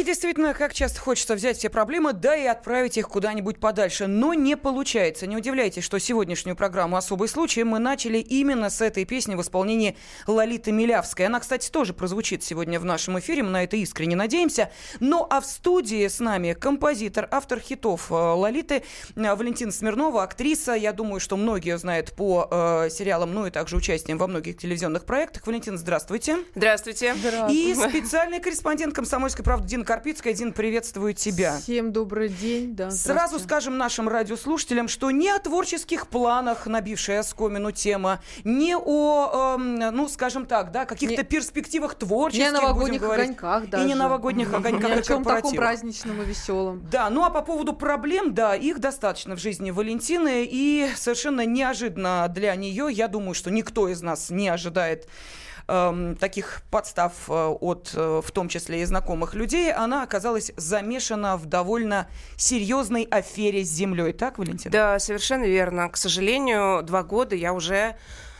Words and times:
И 0.00 0.02
действительно, 0.02 0.54
как 0.54 0.72
часто 0.72 0.98
хочется 0.98 1.34
взять 1.34 1.58
все 1.58 1.68
проблемы, 1.68 2.14
да 2.14 2.34
и 2.34 2.46
отправить 2.46 2.96
их 2.96 3.06
куда-нибудь 3.06 3.60
подальше. 3.60 4.06
Но 4.06 4.32
не 4.32 4.56
получается. 4.56 5.26
Не 5.26 5.36
удивляйтесь, 5.36 5.84
что 5.84 5.98
сегодняшнюю 5.98 6.56
программу 6.56 6.96
«Особый 6.96 7.28
случай» 7.28 7.64
мы 7.64 7.78
начали 7.78 8.16
именно 8.16 8.70
с 8.70 8.80
этой 8.80 9.04
песни 9.04 9.34
в 9.34 9.42
исполнении 9.42 9.98
Лолиты 10.26 10.72
Милявской. 10.72 11.26
Она, 11.26 11.38
кстати, 11.38 11.70
тоже 11.70 11.92
прозвучит 11.92 12.42
сегодня 12.42 12.80
в 12.80 12.84
нашем 12.86 13.18
эфире, 13.18 13.42
мы 13.42 13.50
на 13.50 13.62
это 13.62 13.76
искренне 13.76 14.16
надеемся. 14.16 14.70
Ну 15.00 15.26
а 15.28 15.42
в 15.42 15.44
студии 15.44 16.08
с 16.08 16.18
нами 16.18 16.54
композитор, 16.54 17.28
автор 17.30 17.60
хитов 17.60 18.10
э, 18.10 18.14
Лолиты 18.14 18.82
э, 19.16 19.34
Валентина 19.34 19.70
Смирнова, 19.70 20.22
актриса. 20.22 20.72
Я 20.72 20.94
думаю, 20.94 21.20
что 21.20 21.36
многие 21.36 21.72
ее 21.72 21.78
знают 21.78 22.12
по 22.12 22.48
э, 22.50 22.88
сериалам, 22.90 23.34
ну 23.34 23.44
и 23.44 23.50
также 23.50 23.76
участием 23.76 24.16
во 24.16 24.28
многих 24.28 24.56
телевизионных 24.56 25.04
проектах. 25.04 25.46
Валентина, 25.46 25.76
здравствуйте. 25.76 26.38
Здравствуйте. 26.54 27.14
И 27.50 27.74
специальный 27.74 28.40
корреспондент 28.40 28.94
«Комсомольской 28.94 29.44
правды» 29.44 29.68
Дина 29.68 29.89
Карпицкая. 29.90 30.34
Дин, 30.34 30.52
приветствую 30.52 31.14
тебя. 31.14 31.58
Всем 31.58 31.92
добрый 31.92 32.28
день. 32.28 32.76
Да, 32.76 32.92
Сразу 32.92 33.40
скажем 33.40 33.76
нашим 33.76 34.08
радиослушателям, 34.08 34.86
что 34.86 35.10
не 35.10 35.28
о 35.28 35.40
творческих 35.40 36.06
планах, 36.06 36.68
набившая 36.68 37.18
оскомину 37.18 37.72
тема, 37.72 38.22
не 38.44 38.76
о, 38.76 39.56
эм, 39.56 39.78
ну, 39.78 40.08
скажем 40.08 40.46
так, 40.46 40.70
да, 40.70 40.84
каких-то 40.84 41.22
Не- 41.22 41.24
перспективах 41.24 41.96
творческих, 41.96 42.44
Не 42.44 42.52
новогодних 42.52 43.00
будем 43.00 43.02
говорить. 43.02 43.24
огоньках 43.30 43.64
И 43.64 43.66
даже. 43.66 43.84
не 43.88 43.94
новогодних 43.96 44.52
Ни 44.52 44.54
огоньках 44.54 44.90
и 44.90 44.92
о 44.92 45.02
чем 45.02 45.24
таком 45.24 45.56
праздничном 45.56 46.22
и 46.22 46.24
веселом. 46.24 46.86
Да, 46.88 47.10
ну 47.10 47.24
а 47.24 47.30
по 47.30 47.42
поводу 47.42 47.72
проблем, 47.72 48.32
да, 48.32 48.54
их 48.54 48.78
достаточно 48.78 49.34
в 49.34 49.40
жизни 49.40 49.72
Валентины, 49.72 50.46
и 50.48 50.88
совершенно 50.94 51.44
неожиданно 51.44 52.28
для 52.28 52.54
нее, 52.54 52.86
я 52.92 53.08
думаю, 53.08 53.34
что 53.34 53.50
никто 53.50 53.88
из 53.88 54.02
нас 54.02 54.30
не 54.30 54.48
ожидает 54.48 55.08
эм, 55.70 56.16
таких 56.16 56.62
подстав 56.70 57.12
э, 57.28 57.32
от, 57.32 57.92
э, 57.94 58.20
в 58.24 58.30
том 58.32 58.48
числе 58.48 58.82
и 58.82 58.84
знакомых 58.84 59.34
людей, 59.34 59.72
она 59.72 60.02
оказалась 60.02 60.52
замешана 60.56 61.36
в 61.36 61.46
довольно 61.46 62.08
серьезной 62.36 63.04
афере 63.04 63.64
с 63.64 63.68
землей. 63.68 64.12
Так, 64.12 64.38
Валентина? 64.38 64.72
Да, 64.72 64.98
совершенно 64.98 65.44
верно. 65.44 65.88
К 65.88 65.96
сожалению, 65.96 66.82
два 66.82 67.02
года 67.02 67.34
я 67.36 67.52
уже 67.52 67.96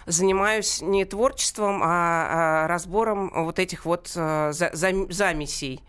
занимаюсь 0.06 0.80
не 0.82 1.04
творчеством, 1.04 1.82
а, 1.82 2.64
а 2.64 2.66
разбором 2.68 3.30
вот 3.44 3.58
этих 3.58 3.84
вот 3.84 4.10
э, 4.16 4.50
за- 4.52 4.70
зам- 4.72 5.10
замесей 5.12 5.80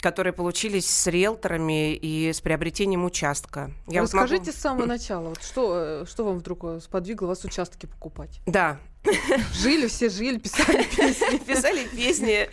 которые 0.00 0.32
получились 0.32 0.88
с 0.88 1.08
риэлторами 1.08 1.92
и 1.92 2.32
с 2.32 2.40
приобретением 2.40 3.04
участка. 3.04 3.72
Я 3.88 4.02
вот 4.02 4.12
могу- 4.12 4.26
Расскажите 4.32 4.52
с 4.56 4.60
самого 4.60 4.86
начала, 4.86 5.30
вот 5.30 5.42
что, 5.42 6.04
что 6.06 6.24
вам 6.24 6.38
вдруг 6.38 6.64
сподвигло 6.80 7.26
вас 7.26 7.42
участки 7.44 7.86
покупать? 7.86 8.40
Да, 8.46 8.78
Жили, 9.54 9.86
все 9.86 10.08
жили, 10.10 10.38
писали 10.38 10.84
песни. 10.84 11.38
писали 11.46 11.84
песни. 11.86 12.48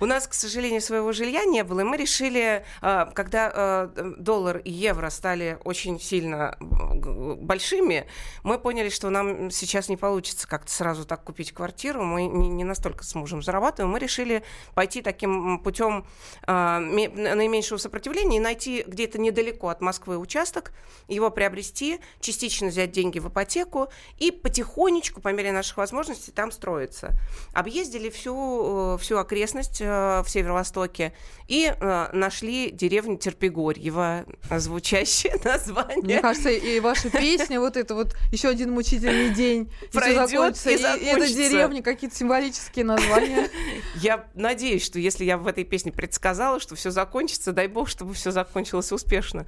У 0.00 0.06
нас, 0.06 0.28
к 0.28 0.34
сожалению, 0.34 0.80
своего 0.80 1.12
жилья 1.12 1.44
не 1.44 1.64
было, 1.64 1.80
и 1.80 1.84
мы 1.84 1.96
решили, 1.96 2.64
а, 2.80 3.06
когда 3.06 3.90
э, 3.96 4.14
доллар 4.18 4.58
и 4.58 4.70
евро 4.70 5.10
стали 5.10 5.58
очень 5.64 5.98
сильно 6.00 6.56
г- 6.60 7.34
большими, 7.34 8.06
мы 8.44 8.60
поняли, 8.60 8.90
что 8.90 9.10
нам 9.10 9.50
сейчас 9.50 9.88
не 9.88 9.96
получится 9.96 10.46
как-то 10.46 10.70
сразу 10.70 11.04
так 11.04 11.24
купить 11.24 11.50
квартиру, 11.52 12.04
мы 12.04 12.26
не 12.26 12.62
настолько 12.62 13.02
с 13.02 13.14
мужем 13.16 13.42
зарабатываем, 13.42 13.90
мы 13.90 13.98
решили 13.98 14.44
пойти 14.74 15.02
таким 15.02 15.58
путем 15.58 16.06
а, 16.46 16.78
ме- 16.78 17.08
наименьшего 17.08 17.78
сопротивления 17.78 18.36
и 18.36 18.40
найти 18.40 18.84
где-то 18.86 19.18
недалеко 19.18 19.68
от 19.68 19.80
Москвы 19.80 20.18
участок, 20.18 20.70
его 21.08 21.30
приобрести, 21.30 21.98
частично 22.20 22.68
взять 22.68 22.92
деньги 22.92 23.18
в 23.18 23.28
ипотеку 23.28 23.88
и 24.18 24.30
потихонечку, 24.30 25.20
по 25.20 25.30
мере 25.32 25.50
наших 25.50 25.77
возможностей, 25.78 26.30
там 26.32 26.52
строиться. 26.52 27.12
Объездили 27.54 28.10
всю, 28.10 28.96
э, 28.96 28.98
всю 28.98 29.16
окрестность 29.16 29.80
э, 29.80 30.22
в 30.22 30.28
Северо-Востоке 30.28 31.14
и 31.46 31.72
э, 31.74 32.08
нашли 32.12 32.70
деревню 32.70 33.16
Терпигорьево, 33.16 34.26
звучащее 34.50 35.32
Мне 35.42 35.52
название. 35.52 36.20
кажется, 36.20 36.50
и 36.50 36.80
ваша 36.80 37.08
песня, 37.10 37.58
вот 37.60 37.76
это 37.78 37.94
вот 37.94 38.14
еще 38.30 38.48
один 38.48 38.72
мучительный 38.72 39.30
день, 39.30 39.72
Пройдёт, 39.92 40.28
закончится, 40.30 40.70
и 40.70 40.74
и, 40.74 40.76
и 40.76 40.80
эта 40.80 40.94
закончится. 41.20 41.34
деревня, 41.36 41.82
какие-то 41.82 42.14
символические 42.16 42.84
названия. 42.84 43.48
Я 43.96 44.26
надеюсь, 44.34 44.84
что 44.84 44.98
если 44.98 45.24
я 45.24 45.38
в 45.38 45.46
этой 45.46 45.64
песне 45.64 45.92
предсказала, 45.92 46.60
что 46.60 46.74
все 46.74 46.90
закончится, 46.90 47.52
дай 47.52 47.68
бог, 47.68 47.88
чтобы 47.88 48.12
все 48.14 48.30
закончилось 48.30 48.92
успешно. 48.92 49.46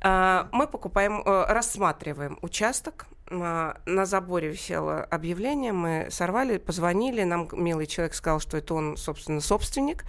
А, 0.00 0.48
Мы 0.52 0.66
покупаем, 0.66 1.22
рассматриваем 1.24 2.38
участок. 2.42 3.06
А, 3.30 3.76
На 3.86 4.04
заборе 4.06 4.48
висело 4.48 5.02
объявление, 5.02 5.72
мы 5.72 6.08
сорвали, 6.10 6.58
позвонили, 6.58 7.22
нам 7.22 7.48
милый 7.52 7.86
человек 7.86 8.14
сказал, 8.14 8.40
что 8.40 8.56
это 8.56 8.74
он, 8.74 8.96
собственно, 8.96 9.40
собственник. 9.40 10.04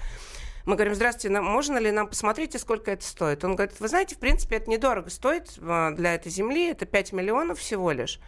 Мы 0.65 0.75
говорим, 0.75 0.95
здравствуйте, 0.95 1.29
нам- 1.29 1.45
можно 1.45 1.77
ли 1.77 1.91
нам 1.91 2.07
посмотреть, 2.07 2.59
сколько 2.59 2.91
это 2.91 3.05
стоит? 3.05 3.43
Он 3.43 3.55
говорит, 3.55 3.79
вы 3.79 3.87
знаете, 3.87 4.15
в 4.15 4.19
принципе, 4.19 4.57
это 4.57 4.69
недорого 4.69 5.09
стоит 5.09 5.53
а, 5.61 5.91
для 5.91 6.15
этой 6.15 6.31
земли, 6.31 6.69
это 6.71 6.85
5 6.85 7.13
миллионов 7.13 7.59
всего 7.59 7.91
лишь. 7.91 8.19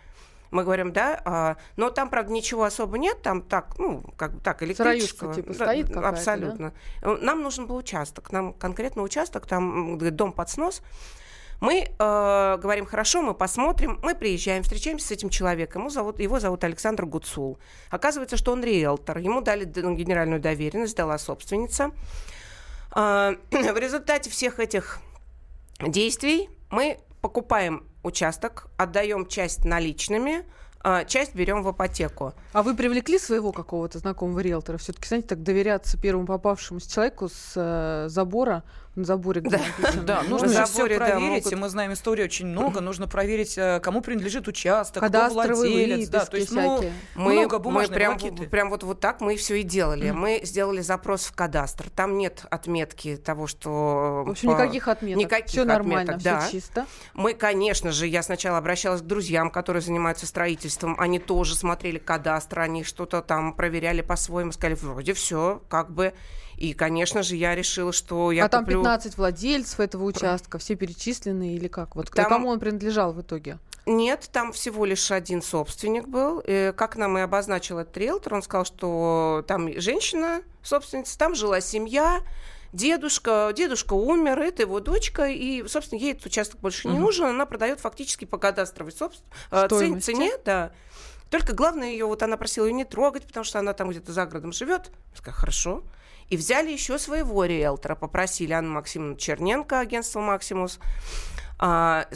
Мы 0.51 0.63
говорим, 0.63 0.93
да, 0.93 1.21
а, 1.25 1.57
но 1.75 1.89
там, 1.89 2.09
правда, 2.09 2.31
ничего 2.31 2.63
особо 2.63 2.97
нет, 2.97 3.21
там 3.21 3.41
так, 3.41 3.77
ну, 3.79 4.03
как 4.15 4.35
бы 4.35 4.39
так, 4.39 4.63
электрического. 4.63 5.33
типа, 5.33 5.49
Да, 5.49 5.53
стоит 5.65 5.87
какая-то, 5.87 6.07
Абсолютно. 6.09 6.73
Э, 7.01 7.17
Нам 7.19 7.41
нужен 7.41 7.65
был 7.67 7.75
участок, 7.75 8.31
нам 8.31 8.53
конкретно 8.53 9.01
участок, 9.01 9.45
там 9.45 9.97
дом 9.97 10.31
под 10.31 10.49
снос. 10.49 10.81
Мы 11.59 11.87
э, 11.87 12.57
говорим, 12.61 12.85
хорошо, 12.85 13.21
мы 13.21 13.33
посмотрим, 13.33 13.99
мы 14.03 14.13
приезжаем, 14.13 14.61
встречаемся 14.63 15.07
с 15.07 15.11
этим 15.11 15.29
человеком, 15.29 15.83
его 15.83 15.89
зовут, 15.89 16.19
его 16.19 16.39
зовут 16.39 16.63
Александр 16.63 17.05
Гуцул. 17.05 17.57
Оказывается, 17.89 18.37
что 18.37 18.51
он 18.51 18.63
риэлтор, 18.63 19.17
ему 19.17 19.41
дали 19.41 19.63
д- 19.63 19.81
генеральную 19.95 20.39
доверенность, 20.39 20.95
дала 20.95 21.17
собственница. 21.17 21.91
А, 22.91 23.33
в 23.51 23.77
результате 23.77 24.29
всех 24.29 24.59
этих 24.59 24.99
действий 25.79 26.49
мы 26.69 26.99
покупаем 27.21 27.83
участок, 28.03 28.67
отдаем 28.77 29.25
часть 29.25 29.65
наличными, 29.65 30.45
а, 30.81 31.05
часть 31.05 31.33
берем 31.33 31.63
в 31.63 31.71
ипотеку. 31.71 32.33
А 32.53 32.61
вы 32.61 32.75
привлекли 32.75 33.17
своего 33.17 33.51
какого-то 33.51 33.97
знакомого 33.99 34.39
риэлтора? 34.39 34.77
Все-таки, 34.77 35.07
знаете, 35.07 35.29
так 35.29 35.43
доверяться 35.43 35.99
первому 35.99 36.27
попавшемуся 36.27 36.89
человеку 36.89 37.29
с 37.29 37.53
э, 37.55 38.09
забора, 38.09 38.63
на 38.97 39.05
заборе, 39.05 39.41
Да. 39.41 39.59
Да, 40.03 40.21
Ну, 40.23 40.29
нужно 40.31 40.47
на 40.47 40.53
же 40.65 40.71
заборе, 40.71 40.95
все 40.95 40.99
да, 40.99 41.05
проверить, 41.11 41.29
могут. 41.45 41.51
и 41.51 41.55
мы 41.55 41.69
знаем 41.69 41.93
истории 41.93 42.23
очень 42.23 42.47
много. 42.47 42.81
Нужно 42.81 43.07
проверить, 43.07 43.57
э, 43.57 43.79
кому 43.81 44.01
принадлежит 44.01 44.47
участок, 44.47 45.03
кто 45.03 45.11
Кадастровые 45.11 45.55
владелец. 45.55 46.09
Да, 46.09 46.25
то 46.25 46.37
есть, 46.37 46.51
ну, 46.51 46.83
много 47.15 47.57
мы 47.57 47.59
бумажной 47.59 47.95
прям, 47.95 48.17
прям 48.17 48.69
вот, 48.69 48.83
вот 48.83 48.99
так 48.99 49.21
мы 49.21 49.35
все 49.37 49.55
и 49.55 49.63
делали. 49.63 50.11
Мы 50.11 50.41
сделали 50.43 50.81
запрос 50.81 51.25
в 51.25 51.33
кадастр. 51.35 51.89
Там 51.89 52.17
нет 52.17 52.45
отметки 52.49 53.15
того, 53.17 53.47
что... 53.47 54.23
В 54.25 54.31
общем, 54.31 54.49
по- 54.49 54.53
никаких 54.53 54.87
отметок. 54.87 55.23
Никаких 55.23 55.47
Все 55.49 55.63
нормально, 55.65 56.13
отметок, 56.15 56.19
все 56.21 56.29
да. 56.31 56.51
чисто. 56.51 56.85
Мы, 57.13 57.33
конечно 57.33 57.91
же, 57.91 58.07
я 58.07 58.23
сначала 58.23 58.57
обращалась 58.57 59.01
к 59.01 59.05
друзьям, 59.05 59.51
которые 59.51 59.81
занимаются 59.81 60.25
строительством. 60.25 60.95
Они 60.99 61.19
тоже 61.19 61.55
смотрели 61.55 61.97
кадастр, 61.99 62.59
они 62.59 62.83
что-то 62.83 63.21
там 63.21 63.53
проверяли 63.53 64.01
по-своему, 64.01 64.51
сказали, 64.51 64.75
вроде 64.75 65.13
все, 65.13 65.61
как 65.69 65.91
бы. 65.91 66.13
И, 66.57 66.73
конечно 66.73 67.21
же, 67.23 67.35
я 67.35 67.53
решила, 67.55 67.93
что 67.93 68.31
я 68.31 68.45
а 68.45 68.49
там 68.49 68.63
куплю... 68.65 68.79
15 68.81 69.17
владельцев 69.17 69.79
этого 69.79 70.03
участка, 70.05 70.57
все 70.57 70.75
перечислены 70.75 71.55
или 71.55 71.67
как? 71.67 71.95
Вот 71.95 72.09
Там- 72.11 72.27
кому 72.27 72.49
он 72.49 72.59
принадлежал 72.59 73.13
в 73.13 73.21
итоге? 73.21 73.59
Нет, 73.85 74.27
там 74.33 74.51
всего 74.51 74.83
лишь 74.85 75.11
один 75.11 75.41
собственник 75.41 76.07
был. 76.09 76.41
Э, 76.45 76.73
Как 76.73 76.97
нам 76.97 77.17
и 77.17 77.21
обозначил 77.21 77.77
этот 77.77 77.95
риэлтор, 77.95 78.33
он 78.33 78.41
сказал, 78.43 78.65
что 78.65 79.45
там 79.47 79.79
женщина, 79.79 80.41
собственница, 80.61 81.17
там 81.17 81.35
жила 81.35 81.61
семья, 81.61 82.21
дедушка, 82.73 83.51
дедушка 83.55 83.93
умер, 83.93 84.39
это 84.39 84.63
его 84.63 84.79
дочка, 84.79 85.27
и, 85.27 85.65
собственно, 85.67 85.99
ей 85.99 86.11
этот 86.13 86.25
участок 86.25 86.59
больше 86.59 86.87
не 86.87 86.95
Мгм. 86.95 87.03
нужен, 87.03 87.25
она 87.27 87.45
продает 87.45 87.79
фактически 87.79 88.25
по 88.25 88.37
кадастровой 88.37 88.91
собствен- 88.91 89.23
э, 89.51 89.67
цен- 89.69 89.77
Стоимости. 89.77 90.05
цене, 90.11 90.31
да. 90.43 90.71
Только 91.29 91.53
главное 91.53 91.89
ее, 91.91 92.05
вот 92.05 92.23
она 92.23 92.35
просила 92.35 92.65
ее 92.65 92.73
не 92.73 92.83
трогать, 92.85 93.25
потому 93.25 93.43
что 93.43 93.59
она 93.59 93.73
там 93.73 93.89
где-то 93.89 94.11
за 94.11 94.25
городом 94.25 94.51
живет. 94.53 94.91
Я 95.13 95.17
сказала, 95.17 95.39
хорошо. 95.39 95.83
И 96.29 96.37
взяли 96.37 96.71
еще 96.71 96.97
своего 96.99 97.45
риэлтора, 97.45 97.95
попросили 97.95 98.53
Анну 98.53 98.73
Максимовну 98.73 99.15
Черненко, 99.15 99.79
агентство 99.79 100.19
«Максимус», 100.19 100.79
а, 101.59 102.07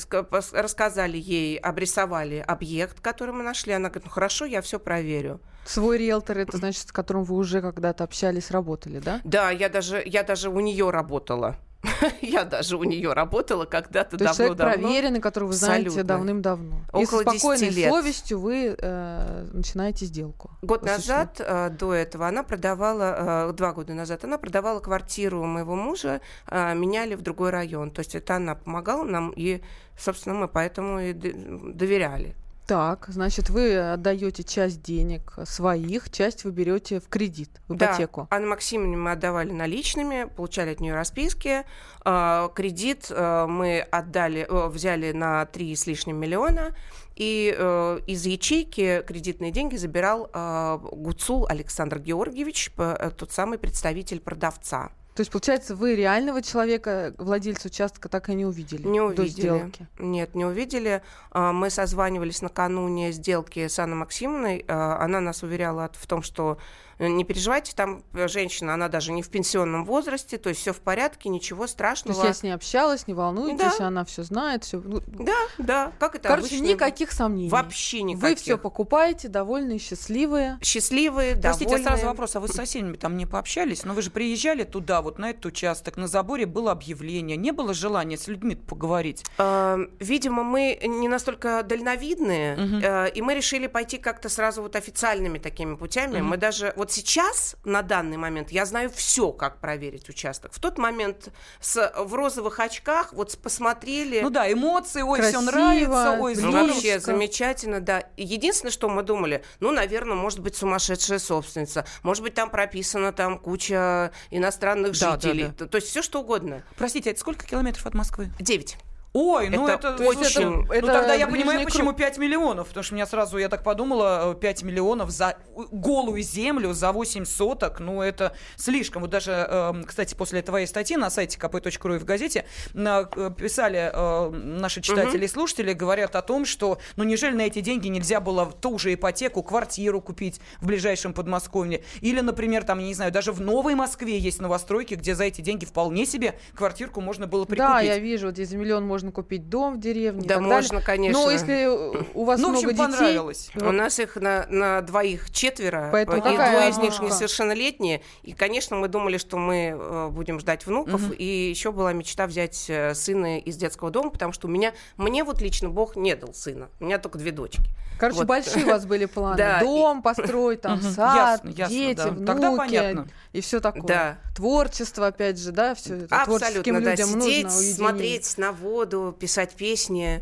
рассказали 0.52 1.18
ей, 1.18 1.58
обрисовали 1.58 2.44
объект, 2.46 3.00
который 3.00 3.34
мы 3.34 3.44
нашли. 3.44 3.74
Она 3.74 3.90
говорит, 3.90 4.06
ну 4.06 4.12
хорошо, 4.12 4.46
я 4.46 4.62
все 4.62 4.80
проверю. 4.80 5.40
Свой 5.66 5.98
риэлтор, 5.98 6.40
это 6.40 6.58
значит, 6.58 6.90
с 6.90 6.92
которым 6.92 7.24
вы 7.24 7.36
уже 7.36 7.62
когда-то 7.62 8.04
общались, 8.04 8.52
работали, 8.52 9.00
да? 9.00 9.22
Да, 9.24 9.52
я 9.52 9.70
даже, 9.70 10.02
я 10.06 10.24
даже 10.24 10.50
у 10.50 10.60
нее 10.60 10.90
работала. 10.90 11.58
Я 12.22 12.46
даже 12.46 12.78
у 12.78 12.84
нее 12.84 13.14
работала 13.14 13.66
когда-то 13.66 14.18
То 14.18 14.24
есть 14.24 14.38
человек 14.38 14.58
давно-давно. 14.58 14.88
проверенный, 14.88 15.20
которого 15.20 15.48
вы 15.50 15.54
знаете 15.54 15.88
Абсолютно. 15.88 16.16
давным-давно. 16.16 16.82
Около 16.94 17.22
и 17.22 17.24
со 17.26 17.32
10 17.32 17.40
спокойной 17.40 17.70
лет. 17.70 17.90
совестью 17.92 18.40
вы 18.40 18.76
э, 18.78 19.48
начинаете 19.52 20.06
сделку. 20.06 20.52
Год 20.62 20.84
назад, 20.84 21.40
э, 21.40 21.70
до 21.70 21.94
этого, 21.94 22.28
она 22.28 22.44
продавала, 22.44 23.50
э, 23.50 23.54
два 23.54 23.74
года 23.74 23.94
назад, 23.94 24.24
она 24.24 24.38
продавала 24.38 24.80
квартиру 24.80 25.44
моего 25.46 25.76
мужа, 25.76 26.22
э, 26.48 26.76
меняли 26.76 27.16
в 27.16 27.22
другой 27.22 27.50
район. 27.50 27.92
То 27.92 28.00
есть 28.02 28.14
это 28.16 28.36
она 28.36 28.56
помогала 28.56 29.04
нам, 29.04 29.32
и, 29.36 29.62
собственно, 29.98 30.36
мы 30.36 30.48
поэтому 30.48 31.00
и 31.00 31.14
доверяли. 31.14 32.36
Так, 32.72 33.08
значит, 33.10 33.50
вы 33.50 33.78
отдаете 33.78 34.46
часть 34.46 34.82
денег 34.82 35.34
своих, 35.44 36.10
часть 36.10 36.46
вы 36.46 36.52
берете 36.52 37.02
в 37.02 37.10
кредит, 37.10 37.50
в 37.68 37.76
ипотеку. 37.76 38.30
Да, 38.32 38.38
Анна 38.38 38.48
Максимовне 38.48 38.96
мы 38.96 39.12
отдавали 39.12 39.52
наличными, 39.52 40.24
получали 40.38 40.72
от 40.72 40.80
нее 40.80 40.94
расписки. 40.94 41.66
Э, 42.06 42.50
Кредит 42.56 43.08
э, 43.10 43.46
мы 43.46 43.82
отдали, 43.82 44.48
взяли 44.50 45.12
на 45.12 45.48
3 45.48 45.76
с 45.76 45.86
лишним 45.86 46.16
миллиона. 46.16 46.74
И 47.18 47.54
э, 47.54 48.00
из 48.08 48.26
ячейки 48.26 49.04
кредитные 49.06 49.52
деньги 49.52 49.76
забирал 49.76 50.30
э, 50.34 50.80
Гуцул 50.94 51.48
Александр 51.50 52.00
Георгиевич, 52.00 52.72
тот 53.18 53.34
самый 53.34 53.58
представитель 53.58 54.22
продавца. 54.22 54.92
То 55.14 55.22
есть, 55.22 55.32
получается, 55.32 55.76
вы 55.76 55.96
реального 55.96 56.42
человека, 56.42 57.14
владельца 57.18 57.68
участка, 57.68 58.08
так 58.08 58.30
и 58.30 58.34
не 58.34 58.46
увидели 58.46 58.88
Не 58.88 59.00
до 59.00 59.06
увидели. 59.08 59.30
сделки. 59.30 59.88
Нет, 60.00 60.36
не 60.36 60.46
увидели. 60.46 61.02
А, 61.32 61.52
Мы 61.52 61.70
созванивались 61.70 62.42
накануне 62.42 63.12
сделки 63.12 63.68
с 63.68 63.78
Анной 63.78 63.98
Максимовной. 63.98 64.64
А, 64.70 65.04
Она 65.04 65.20
нас 65.20 65.44
уверяла 65.44 65.90
в 65.94 66.08
том, 66.08 66.22
что 66.22 66.58
не 67.08 67.24
переживайте, 67.24 67.74
там 67.76 68.04
э, 68.14 68.28
женщина, 68.28 68.74
она 68.74 68.88
даже 68.88 69.12
не 69.12 69.22
в 69.22 69.30
пенсионном 69.30 69.86
возрасте, 69.86 70.38
то 70.38 70.50
есть 70.50 70.62
все 70.62 70.74
в 70.74 70.80
порядке, 70.82 71.30
ничего 71.30 71.64
То 71.66 71.72
страшного. 71.72 72.16
есть 72.18 72.24
я 72.28 72.34
с 72.34 72.44
ней 72.44 72.52
общалась, 72.52 73.08
не 73.08 73.14
волнуйтесь, 73.14 73.78
Да. 73.78 73.88
она 73.88 74.06
все 74.06 74.24
знает, 74.24 74.64
все. 74.64 74.80
Да, 74.82 75.34
да, 75.58 75.92
как 76.00 76.16
это 76.16 76.30
Короче, 76.30 76.56
обычно. 76.58 76.66
никаких 76.74 77.12
сомнений. 77.12 77.50
Вообще 77.50 78.02
никаких. 78.04 78.30
Вы 78.30 78.36
все 78.36 78.58
покупаете, 78.58 79.28
довольные, 79.28 79.80
счастливые. 79.80 80.60
Счастливые, 80.62 81.36
Простите, 81.36 81.72
довольные. 81.72 81.88
сразу 81.88 82.06
вопрос, 82.06 82.36
а 82.36 82.40
вы 82.40 82.48
с 82.48 82.52
соседями 82.54 82.98
там 82.98 83.18
не 83.18 83.26
пообщались? 83.26 83.84
Но 83.86 83.94
вы 83.94 84.02
же 84.02 84.12
приезжали 84.12 84.64
туда, 84.64 85.02
вот 85.02 85.18
на 85.20 85.30
этот 85.32 85.46
участок, 85.46 85.98
на 85.98 86.08
заборе 86.08 86.46
было 86.46 86.72
объявление. 86.72 87.38
Не 87.38 87.52
было 87.52 87.74
желания 87.74 88.18
с 88.18 88.28
людьми 88.28 88.56
поговорить? 88.56 89.24
Э, 89.38 89.78
Видимо, 90.00 90.44
мы 90.44 90.80
не 90.84 91.08
настолько 91.08 91.64
дальновидные, 91.64 92.58
э, 92.84 93.10
и 93.12 93.22
мы 93.22 93.34
решили 93.36 93.68
пойти 93.68 93.98
как-то 93.98 94.30
сразу 94.30 94.62
вот 94.62 94.76
официальными 94.76 95.38
такими 95.40 95.76
путями. 95.76 96.18
Мгм. 96.18 96.28
Мы 96.28 96.38
даже 96.38 96.74
вот 96.76 96.91
сейчас, 96.92 97.56
на 97.64 97.82
данный 97.82 98.18
момент, 98.18 98.52
я 98.52 98.66
знаю 98.66 98.90
все, 98.90 99.32
как 99.32 99.60
проверить 99.60 100.10
участок. 100.10 100.54
В 100.54 100.60
тот 100.60 100.78
момент 100.78 101.30
с, 101.60 101.92
в 101.98 102.14
розовых 102.14 102.60
очках 102.60 103.14
вот 103.14 103.38
посмотрели. 103.42 104.22
Ну 104.22 104.30
да, 104.30 104.52
эмоции, 104.52 105.02
ой, 105.02 105.22
все 105.22 105.42
нравится, 105.42 106.18
ой, 106.20 106.36
Ну, 106.36 106.52
Ну, 106.52 106.68
вообще 106.68 107.00
замечательно, 107.00 107.80
да. 107.80 108.04
Единственное, 108.18 108.72
что 108.72 108.90
мы 108.90 109.04
думали, 109.04 109.44
ну, 109.60 109.72
наверное, 109.72 110.16
может 110.16 110.40
быть 110.40 110.56
сумасшедшая 110.56 111.20
собственница, 111.20 111.86
может 112.04 112.24
быть, 112.24 112.34
там 112.34 112.50
прописана 112.50 113.12
там 113.14 113.40
куча 113.40 114.12
иностранных 114.30 114.98
Да, 115.00 115.12
да, 115.16 115.22
жителей, 115.22 115.48
да. 115.48 115.54
То- 115.54 115.68
то 115.68 115.76
есть 115.78 115.88
все 115.90 116.02
что 116.02 116.22
угодно. 116.22 116.64
Простите, 116.78 117.12
это 117.12 117.20
сколько 117.20 117.46
километров 117.46 117.86
от 117.86 117.94
Москвы? 117.94 118.30
Девять. 118.40 118.78
Ой, 119.14 119.50
ну 119.50 119.68
Это 119.68 119.90
это, 119.90 120.04
очень- 120.06 120.50
ну 120.50 120.72
это 120.72 120.88
тогда 120.88 121.14
я 121.14 121.28
понимаю, 121.28 121.60
круг. 121.60 121.72
почему 121.72 121.94
5 121.94 122.18
миллионов. 122.18 122.70
Потому 122.70 122.84
что 122.84 122.94
у 122.94 122.96
меня 122.96 123.06
сразу, 123.06 123.38
я 123.38 123.50
так 123.50 123.62
подумала, 123.62 124.32
э, 124.32 124.36
5 124.40 124.64
миллионов 124.64 125.10
за 125.12 125.38
голую 125.54 126.22
землю, 126.22 126.72
за 126.74 126.94
8 126.94 127.26
соток. 127.26 127.82
Ну, 127.82 128.02
это 128.02 128.34
слишком. 128.56 129.02
Вот 129.02 129.12
даже, 129.12 129.32
эм, 129.32 129.84
кстати, 129.84 130.16
после 130.16 130.42
твоей 130.42 130.66
статьи 130.66 130.96
на 130.96 131.10
сайте 131.10 131.38
kp.ru 131.38 131.96
и 131.98 132.00
в 132.00 132.06
газете 132.06 132.46
э, 132.74 133.32
писали 133.38 133.92
э, 133.94 134.30
наши 134.30 134.80
читатели 134.82 135.26
и 135.26 135.28
слушатели, 135.28 135.74
говорят 135.74 136.16
о 136.16 136.22
том, 136.22 136.46
что, 136.46 136.78
ну, 136.96 137.04
неужели 137.04 137.36
на 137.36 137.42
эти 137.42 137.60
деньги 137.60 137.90
нельзя 137.90 138.22
было 138.22 138.46
ту 138.46 138.78
же 138.80 138.94
ипотеку, 138.94 139.44
квартиру 139.44 140.00
купить 140.00 140.40
в 140.62 140.68
ближайшем 140.68 141.14
Подмосковье? 141.14 141.84
Или, 142.00 142.22
например, 142.22 142.64
там, 142.64 142.80
я 142.80 142.86
не 142.86 142.94
знаю, 142.94 143.12
даже 143.12 143.34
в 143.34 143.42
Новой 143.42 143.76
Москве 143.76 144.18
есть 144.18 144.40
новостройки, 144.40 144.94
где 144.94 145.16
за 145.16 145.26
эти 145.26 145.42
деньги 145.42 145.66
вполне 145.66 146.06
себе 146.06 146.40
квартирку 146.56 147.02
можно 147.02 147.28
было 147.28 147.44
прикупить. 147.44 147.74
Да, 147.74 147.82
я 147.82 148.00
вижу, 148.00 148.28
вот 148.28 148.36
здесь 148.36 148.52
миллион 148.52 148.86
можно 148.86 149.01
купить 149.10 149.50
дом 149.50 149.76
в 149.76 149.80
деревне. 149.80 150.26
и 150.26 150.28
Да, 150.28 150.36
так 150.36 150.44
можно, 150.44 150.70
далее. 150.80 150.86
конечно. 150.86 151.20
Но 151.24 151.32
если 151.32 151.64
э, 152.00 152.04
у 152.14 152.26
вас 152.26 152.40
Ну, 152.40 152.50
в 152.50 152.52
много 152.52 152.68
общем, 152.68 152.70
детей, 152.78 152.84
понравилось. 152.98 153.52
У 153.56 153.72
нас 153.72 154.00
их 154.00 154.16
на, 154.18 154.46
на 154.50 154.82
двоих 154.82 155.32
четверо, 155.32 155.90
Поэтому 155.92 156.18
и 156.18 156.22
какая 156.22 156.52
двое 156.52 156.70
из 156.70 156.78
них 156.78 157.00
несовершеннолетние. 157.02 158.02
И, 158.24 158.34
конечно, 158.34 158.76
мы 158.76 158.88
думали, 158.88 159.18
что 159.18 159.38
мы 159.38 159.76
э, 159.80 160.10
будем 160.10 160.40
ждать 160.40 160.66
внуков. 160.66 161.02
Мгм. 161.02 161.14
И 161.14 161.24
еще 161.50 161.72
была 161.72 161.94
мечта 161.94 162.28
взять 162.28 162.66
э, 162.70 162.94
сына 162.94 163.40
из 163.40 163.56
детского 163.56 163.90
дома, 163.90 164.10
потому 164.10 164.34
что 164.34 164.48
у 164.48 164.52
меня, 164.52 164.74
мне 164.98 165.24
вот 165.24 165.42
лично 165.42 165.70
Бог 165.70 165.96
не 165.96 166.16
дал 166.16 166.34
сына. 166.34 166.70
У 166.80 166.86
меня 166.86 166.98
только 166.98 167.18
две 167.18 167.32
дочки. 167.32 167.62
короче, 168.00 168.18
Вот. 168.20 168.28
большие 168.28 168.66
у 168.66 168.70
вас 168.70 168.86
были 168.86 169.06
планы. 169.06 169.38
Да, 169.38 169.60
Дом 169.62 170.02
построить, 170.02 170.62
там 170.62 170.82
сад, 170.82 171.42
Ясно, 171.46 171.50
ясно, 171.50 171.74
дети, 171.76 171.98
да. 171.98 172.08
внуки 172.10 172.26
Тогда 172.26 172.56
понятно. 172.58 173.08
и 173.32 173.42
все 173.42 173.60
такое. 173.60 173.84
Да. 173.84 174.18
Творчество, 174.36 175.08
опять 175.08 175.40
же, 175.40 175.52
да, 175.52 175.76
все 175.76 175.96
это 175.98 176.08
творческим 176.26 176.76
Абсолютно, 176.78 176.82
да. 176.82 176.92
людям 176.92 177.22
Сидеть, 177.22 177.44
нужно 177.46 177.62
смотреть 177.62 178.38
на 178.38 178.52
воду, 178.52 178.91
писать 179.20 179.56
песни. 179.56 180.22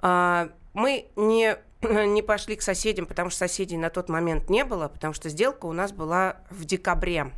А, 0.00 0.48
мы 0.74 1.06
не, 1.16 1.56
не 1.82 2.22
пошли 2.22 2.56
к 2.56 2.62
соседям, 2.62 3.06
потому 3.06 3.30
что 3.30 3.40
соседей 3.40 3.76
на 3.76 3.90
тот 3.90 4.08
момент 4.08 4.50
не 4.50 4.64
было, 4.64 4.88
потому 4.88 5.14
что 5.14 5.28
сделка 5.28 5.66
у 5.66 5.72
нас 5.72 5.92
была 5.92 6.36
в 6.50 6.64
декабре. 6.64 7.32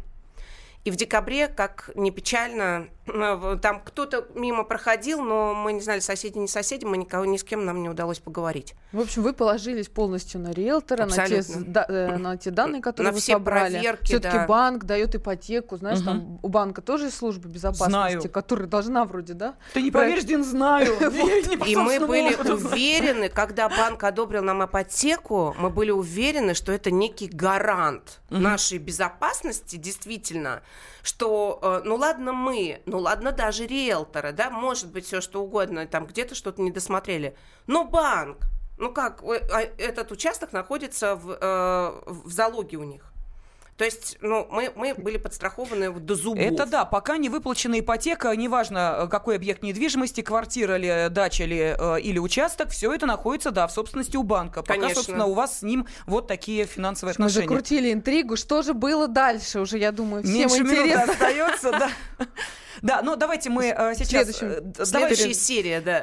И 0.84 0.90
в 0.90 0.96
декабре, 0.96 1.48
как 1.48 1.90
не 1.94 2.10
печально, 2.10 2.88
там 3.06 3.80
кто-то 3.84 4.26
мимо 4.34 4.64
проходил, 4.64 5.22
но 5.22 5.52
мы 5.54 5.72
не 5.74 5.80
знали, 5.80 6.00
соседи 6.00 6.38
не 6.38 6.48
соседи, 6.48 6.84
мы 6.84 6.96
никого 6.96 7.24
ни 7.26 7.36
с 7.36 7.44
кем 7.44 7.64
нам 7.64 7.82
не 7.82 7.88
удалось 7.88 8.18
поговорить. 8.18 8.74
В 8.92 9.00
общем, 9.00 9.22
вы 9.22 9.32
положились 9.34 9.88
полностью 9.88 10.40
на 10.40 10.52
риэлтора, 10.52 11.06
на 11.06 11.26
те, 11.26 11.42
да- 11.66 11.84
э, 11.88 12.16
на 12.16 12.36
те 12.36 12.50
данные, 12.50 12.80
которые 12.80 13.10
На 13.10 13.14
вы 13.14 13.20
все 13.20 13.32
собрали. 13.34 13.72
проверки, 13.74 14.04
Все-таки 14.04 14.36
да. 14.38 14.46
банк 14.46 14.84
дает 14.84 15.14
ипотеку, 15.14 15.76
знаешь, 15.76 15.98
Мгм. 15.98 16.06
там 16.06 16.38
у 16.42 16.48
банка 16.48 16.80
тоже 16.80 17.06
есть 17.06 17.16
служба 17.18 17.48
безопасности, 17.48 17.90
Знаю. 17.90 18.30
которая 18.30 18.68
должна 18.68 19.04
вроде, 19.04 19.34
да? 19.34 19.56
Ты 19.74 19.82
не 19.82 19.90
Про- 19.90 20.00
поверишь, 20.02 20.24
Дин, 20.24 20.42
знаю. 20.44 20.86
И 21.66 21.76
мы 21.76 22.00
были 22.00 22.34
уверены, 22.34 23.28
когда 23.28 23.68
банк 23.68 24.02
одобрил 24.02 24.42
нам 24.42 24.64
ипотеку, 24.64 25.54
мы 25.58 25.68
были 25.70 25.90
уверены, 25.90 26.54
что 26.54 26.72
это 26.72 26.90
некий 26.90 27.28
гарант 27.28 28.20
нашей 28.30 28.78
безопасности, 28.78 29.76
действительно, 29.76 30.62
что, 31.02 31.58
э, 31.62 31.82
ну 31.84 31.96
ладно 31.96 32.32
мы, 32.32 32.80
ну 32.94 33.00
ладно 33.00 33.32
даже 33.32 33.66
риэлторы, 33.66 34.30
да, 34.30 34.50
может 34.50 34.92
быть 34.92 35.04
все 35.04 35.20
что 35.20 35.42
угодно, 35.42 35.84
там 35.84 36.06
где-то 36.06 36.36
что-то 36.36 36.62
не 36.62 36.70
досмотрели, 36.70 37.34
но 37.66 37.84
банк, 37.84 38.38
ну 38.78 38.92
как, 38.92 39.20
э, 39.24 39.40
а 39.52 39.62
этот 39.62 40.12
участок 40.12 40.52
находится 40.52 41.16
в, 41.16 41.36
э, 41.40 42.00
в 42.06 42.30
залоге 42.30 42.76
у 42.76 42.84
них. 42.84 43.02
То 43.76 43.84
есть, 43.84 44.18
ну, 44.20 44.46
мы, 44.52 44.70
мы 44.76 44.94
были 44.94 45.16
подстрахованы 45.16 45.90
до 45.90 46.14
зубов. 46.14 46.38
Это 46.38 46.64
да, 46.64 46.84
пока 46.84 47.16
не 47.16 47.28
выплачена 47.28 47.80
ипотека, 47.80 48.30
неважно, 48.36 48.94
э, 48.96 49.08
какой 49.08 49.34
объект 49.34 49.64
недвижимости, 49.64 50.20
квартира 50.20 50.76
ли, 50.76 51.08
дача 51.10 51.44
ли 51.44 51.74
э, 51.76 52.00
или 52.00 52.20
участок, 52.20 52.70
все 52.70 52.92
это 52.92 53.06
находится, 53.06 53.50
да, 53.50 53.66
в 53.66 53.72
собственности 53.72 54.16
у 54.16 54.22
банка. 54.22 54.62
Пока, 54.62 54.74
Конечно. 54.74 54.94
собственно, 54.94 55.26
у 55.26 55.34
вас 55.34 55.58
с 55.58 55.62
ним 55.62 55.88
вот 56.06 56.28
такие 56.28 56.66
финансовые 56.66 57.16
Мы 57.18 57.24
отношения. 57.24 57.48
закрутили 57.48 57.92
интригу. 57.92 58.36
Что 58.36 58.62
же 58.62 58.74
было 58.74 59.08
дальше? 59.08 59.58
Уже, 59.58 59.78
я 59.78 59.90
думаю, 59.90 60.22
всем 60.22 60.34
Меньше 60.34 60.58
интересно. 60.58 61.12
остается, 61.12 61.72
да. 61.72 61.90
Да, 62.82 63.02
ну 63.02 63.16
давайте 63.16 63.50
мы 63.50 63.66
э, 63.66 63.94
сейчас... 63.96 64.28
Э, 64.42 64.62
Следующая 64.84 64.92
давайте- 64.92 65.34
серия, 65.34 65.80
да. 65.80 66.02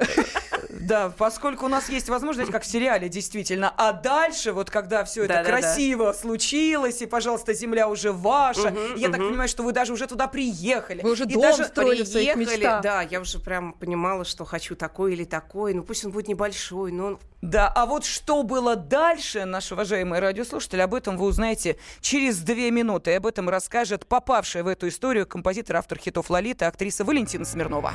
Да, 0.69 1.13
поскольку 1.15 1.65
у 1.65 1.69
нас 1.69 1.89
есть 1.89 2.09
возможность, 2.09 2.51
как 2.51 2.63
в 2.63 2.65
сериале, 2.65 3.07
действительно. 3.07 3.73
А 3.77 3.93
дальше, 3.93 4.51
вот 4.51 4.69
когда 4.69 5.03
все 5.03 5.25
это 5.25 5.43
красиво 5.43 6.11
случилось, 6.13 7.01
и, 7.01 7.05
пожалуйста, 7.05 7.53
земля 7.53 7.87
уже 7.87 8.11
ваша, 8.11 8.73
я 8.95 9.09
так 9.09 9.19
понимаю, 9.19 9.49
что 9.49 9.63
вы 9.63 9.71
даже 9.73 9.93
уже 9.93 10.07
туда 10.07 10.27
приехали. 10.27 11.01
Вы 11.01 11.11
уже 11.11 11.25
И 11.25 11.33
дом 11.33 11.41
даже 11.43 11.65
строили 11.65 12.03
в 12.03 12.07
своих 12.07 12.35
мечтах. 12.35 12.81
да, 12.81 13.01
я 13.01 13.21
уже 13.21 13.39
прям 13.39 13.73
понимала, 13.73 14.25
что 14.25 14.45
хочу 14.45 14.75
такой 14.75 15.13
или 15.13 15.23
такой. 15.23 15.73
Ну 15.73 15.83
пусть 15.83 16.05
он 16.05 16.11
будет 16.11 16.27
небольшой, 16.27 16.91
но 16.91 17.05
он 17.05 17.19
Да, 17.41 17.67
а 17.67 17.85
вот 17.85 18.05
что 18.05 18.43
было 18.43 18.75
дальше, 18.75 19.45
наши 19.45 19.73
уважаемые 19.73 20.19
радиослушатели, 20.19 20.81
об 20.81 20.93
этом 20.93 21.17
вы 21.17 21.25
узнаете 21.25 21.77
через 21.99 22.39
две 22.39 22.69
минуты. 22.69 23.11
И 23.11 23.15
об 23.15 23.25
этом 23.25 23.49
расскажет 23.49 24.05
попавшая 24.05 24.63
в 24.63 24.67
эту 24.67 24.87
историю 24.87 25.25
композитор, 25.25 25.77
автор 25.77 25.97
хитов 25.97 26.29
«Лолита», 26.29 26.67
актриса 26.67 27.03
Валентина 27.03 27.45
Смирнова. 27.45 27.93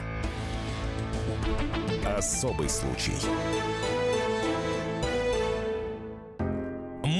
Особый 2.16 2.68
случай. 2.68 3.12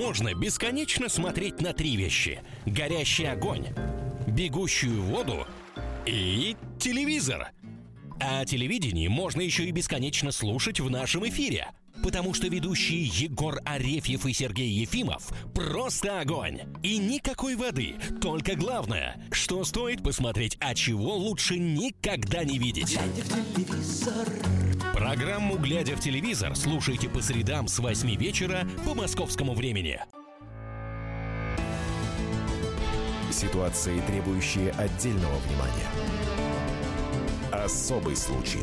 можно 0.06 0.35
бесконечно 0.35 1.09
смотреть 1.09 1.61
на 1.61 1.73
три 1.73 1.97
вещи. 1.97 2.40
Горящий 2.64 3.26
огонь, 3.26 3.66
бегущую 4.26 5.02
воду 5.02 5.47
и 6.06 6.56
телевизор. 6.78 7.49
А 8.21 8.45
телевидение 8.45 9.09
можно 9.09 9.40
еще 9.40 9.64
и 9.64 9.73
бесконечно 9.73 10.33
слушать 10.33 10.80
в 10.80 10.88
нашем 10.88 11.28
эфире. 11.28 11.68
Потому 12.02 12.34
что 12.34 12.48
ведущие 12.48 13.04
Егор 13.04 13.60
Арефьев 13.64 14.26
и 14.26 14.32
Сергей 14.32 14.70
Ефимов 14.70 15.32
просто 15.54 16.20
огонь. 16.20 16.60
И 16.82 16.98
никакой 16.98 17.56
воды. 17.56 17.96
Только 18.20 18.54
главное, 18.54 19.20
что 19.32 19.64
стоит 19.64 20.02
посмотреть, 20.02 20.56
а 20.60 20.74
чего 20.74 21.16
лучше 21.16 21.58
никогда 21.58 22.44
не 22.44 22.58
видеть. 22.58 22.98
Программу 24.94 25.58
«Глядя 25.58 25.96
в 25.96 26.00
телевизор» 26.00 26.56
слушайте 26.56 27.08
по 27.08 27.20
средам 27.20 27.68
с 27.68 27.78
8 27.78 28.16
вечера 28.16 28.66
по 28.84 28.94
московскому 28.94 29.54
времени. 29.54 30.00
Ситуации, 33.30 34.00
требующие 34.06 34.70
отдельного 34.70 35.36
внимания. 35.40 35.90
Особый 37.52 38.16
случай. 38.16 38.62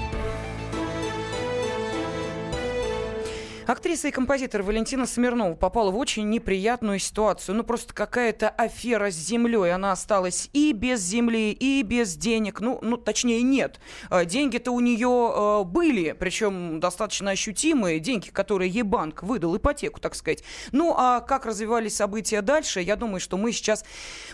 Актриса 3.67 4.07
и 4.07 4.11
композитор 4.11 4.63
Валентина 4.63 5.05
Смирнова 5.05 5.53
попала 5.53 5.91
в 5.91 5.97
очень 5.97 6.29
неприятную 6.29 6.97
ситуацию. 6.99 7.55
Ну, 7.55 7.63
просто 7.63 7.93
какая-то 7.93 8.49
афера 8.49 9.11
с 9.11 9.15
землей. 9.15 9.73
Она 9.73 9.91
осталась 9.91 10.49
и 10.53 10.73
без 10.73 11.01
земли, 11.01 11.51
и 11.51 11.83
без 11.83 12.15
денег. 12.15 12.59
Ну, 12.59 12.79
ну 12.81 12.97
точнее, 12.97 13.43
нет. 13.43 13.79
А, 14.09 14.25
Деньги-то 14.25 14.71
у 14.71 14.79
нее 14.79 15.33
э, 15.33 15.63
были, 15.63 16.13
причем 16.13 16.79
достаточно 16.79 17.31
ощутимые. 17.31 17.99
Деньги, 17.99 18.29
которые 18.29 18.69
ей 18.69 18.81
банк 18.81 19.21
выдал, 19.21 19.55
ипотеку, 19.55 19.99
так 19.99 20.15
сказать. 20.15 20.43
Ну, 20.71 20.95
а 20.97 21.19
как 21.19 21.45
развивались 21.45 21.95
события 21.95 22.41
дальше, 22.41 22.81
я 22.81 22.95
думаю, 22.95 23.19
что 23.19 23.37
мы 23.37 23.51
сейчас 23.51 23.85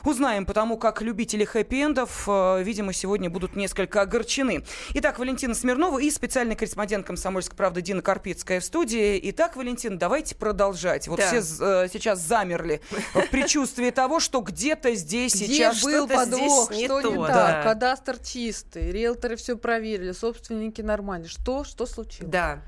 узнаем, 0.05 0.45
потому 0.45 0.77
как 0.77 1.01
любители 1.01 1.45
хэппи-эндов, 1.45 2.23
э, 2.27 2.63
видимо, 2.63 2.93
сегодня 2.93 3.29
будут 3.29 3.55
несколько 3.57 4.01
огорчены. 4.01 4.63
Итак, 4.93 5.19
Валентина 5.19 5.53
Смирнова 5.53 5.99
и 5.99 6.09
специальный 6.09 6.55
корреспондент 6.55 7.05
«Комсомольской 7.05 7.57
правды» 7.57 7.81
Дина 7.81 8.01
Карпицкая 8.01 8.61
в 8.61 8.63
студии. 8.63 9.16
Итак, 9.23 9.55
Валентин, 9.55 9.97
давайте 9.97 10.35
продолжать. 10.35 11.07
Вот 11.07 11.19
Да. 11.19 11.27
все 11.27 11.37
э, 11.39 11.87
сейчас 11.91 12.19
замерли 12.19 12.81
в 13.13 13.27
предчувствии 13.29 13.89
того, 13.89 14.19
что 14.19 14.41
где-то 14.41 14.93
здесь 14.95 15.35
Где 15.35 15.45
сейчас 15.47 15.83
был 15.83 16.07
подвох, 16.07 16.67
здесь 16.71 16.79
не 16.79 16.85
что 16.85 17.01
не 17.01 17.15
то, 17.15 17.27
так? 17.27 17.35
да. 17.35 17.63
Кадастр 17.63 18.17
чистый, 18.19 18.91
риэлторы 18.91 19.35
все 19.35 19.57
проверили, 19.57 20.11
собственники 20.11 20.81
нормальные. 20.81 21.29
Что, 21.29 21.63
что 21.63 21.85
случилось? 21.85 22.31
Да. 22.31 22.61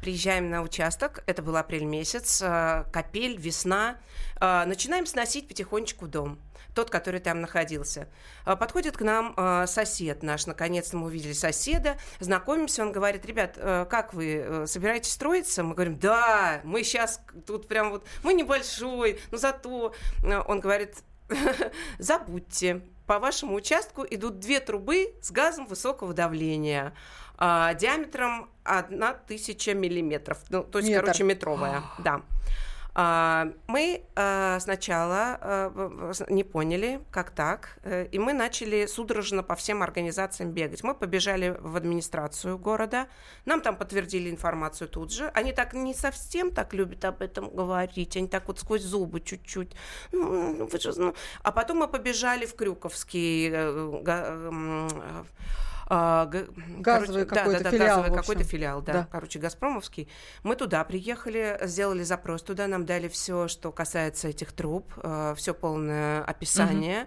Приезжаем 0.00 0.50
на 0.50 0.60
участок, 0.62 1.22
это 1.26 1.40
был 1.40 1.56
апрель 1.56 1.84
месяц, 1.84 2.42
э, 2.42 2.84
капель, 2.92 3.36
весна. 3.38 3.96
Э, 4.40 4.64
Начинаем 4.66 5.06
сносить 5.06 5.48
потихонечку 5.48 6.06
дом, 6.06 6.38
тот, 6.74 6.90
который 6.90 7.20
там 7.20 7.40
находился. 7.40 8.08
Э, 8.46 8.56
Подходит 8.56 8.96
к 8.96 9.02
нам 9.02 9.34
э, 9.36 9.66
сосед 9.66 10.22
наш, 10.22 10.46
наконец-то 10.46 10.96
мы 10.96 11.06
увидели 11.06 11.32
соседа, 11.32 11.96
знакомимся, 12.20 12.82
он 12.82 12.92
говорит, 12.92 13.24
ребят, 13.26 13.54
э, 13.56 13.86
как 13.88 14.14
вы, 14.14 14.36
э, 14.36 14.66
собираетесь 14.66 15.12
строиться? 15.12 15.62
Мы 15.62 15.74
говорим, 15.74 15.98
да, 15.98 16.60
мы 16.64 16.82
сейчас 16.82 17.20
тут 17.46 17.68
прям 17.68 17.90
вот, 17.90 18.06
мы 18.22 18.34
небольшой, 18.34 19.20
но 19.30 19.38
зато... 19.38 19.94
Э, 20.22 20.40
Он 20.46 20.60
говорит, 20.60 20.96
забудьте, 21.98 22.82
по 23.06 23.18
вашему 23.18 23.54
участку 23.54 24.04
идут 24.08 24.38
две 24.38 24.60
трубы 24.60 25.14
с 25.20 25.30
газом 25.30 25.66
высокого 25.66 26.14
давления 26.14 26.94
а, 27.36 27.74
диаметром 27.74 28.48
1000 28.64 29.74
миллиметров, 29.74 30.38
ну, 30.48 30.62
то 30.62 30.78
есть, 30.78 30.88
Метр. 30.90 31.04
короче, 31.04 31.24
метровая, 31.24 31.82
да. 31.98 32.22
А, 32.96 33.48
Мы 33.66 34.02
а, 34.14 34.60
сначала 34.60 35.38
а, 35.40 36.12
не 36.28 36.44
поняли, 36.44 37.00
как 37.10 37.30
так, 37.30 37.78
э, 37.82 38.06
и 38.06 38.18
мы 38.20 38.32
начали 38.32 38.86
судорожно 38.86 39.42
по 39.42 39.56
всем 39.56 39.82
организациям 39.82 40.52
бегать. 40.52 40.84
Мы 40.84 40.94
побежали 40.94 41.56
в 41.60 41.76
администрацию 41.76 42.56
города, 42.56 43.08
нам 43.46 43.60
там 43.62 43.76
подтвердили 43.76 44.30
информацию 44.30 44.88
тут 44.88 45.12
же. 45.12 45.28
Они 45.34 45.52
так 45.52 45.74
не 45.74 45.92
совсем 45.92 46.52
так 46.52 46.72
любят 46.72 47.04
об 47.04 47.20
этом 47.20 47.50
говорить, 47.50 48.16
они 48.16 48.28
так 48.28 48.46
вот 48.46 48.60
сквозь 48.60 48.82
зубы 48.82 49.20
чуть-чуть. 49.20 49.74
Ну, 50.12 50.68
ну, 50.96 51.14
А 51.42 51.52
потом 51.52 51.78
мы 51.78 51.88
побежали 51.88 52.46
в 52.46 52.54
Крюковский 52.54 53.50
э, 53.50 54.02
э, 54.06 55.24
а, 55.86 56.26
га- 56.26 56.46
Газовый 56.78 57.24
короче, 57.24 57.26
какой-то 57.26 57.64
да, 57.64 57.70
да, 57.70 57.76
филиал, 57.76 57.98
газовый 58.02 58.18
какой-то 58.20 58.44
филиал, 58.44 58.82
да, 58.82 58.92
Да. 58.92 59.08
короче, 59.10 59.38
Газпромовский. 59.38 60.08
Мы 60.42 60.56
туда 60.56 60.82
приехали, 60.84 61.58
сделали 61.62 62.02
запрос 62.02 62.42
туда, 62.42 62.66
нам 62.66 62.84
дали 62.86 63.08
все, 63.08 63.48
что 63.48 63.72
касается 63.72 64.28
этих 64.28 64.52
труб, 64.52 64.92
все 65.36 65.54
полное 65.54 66.22
описание. 66.24 67.02
А, 67.02 67.06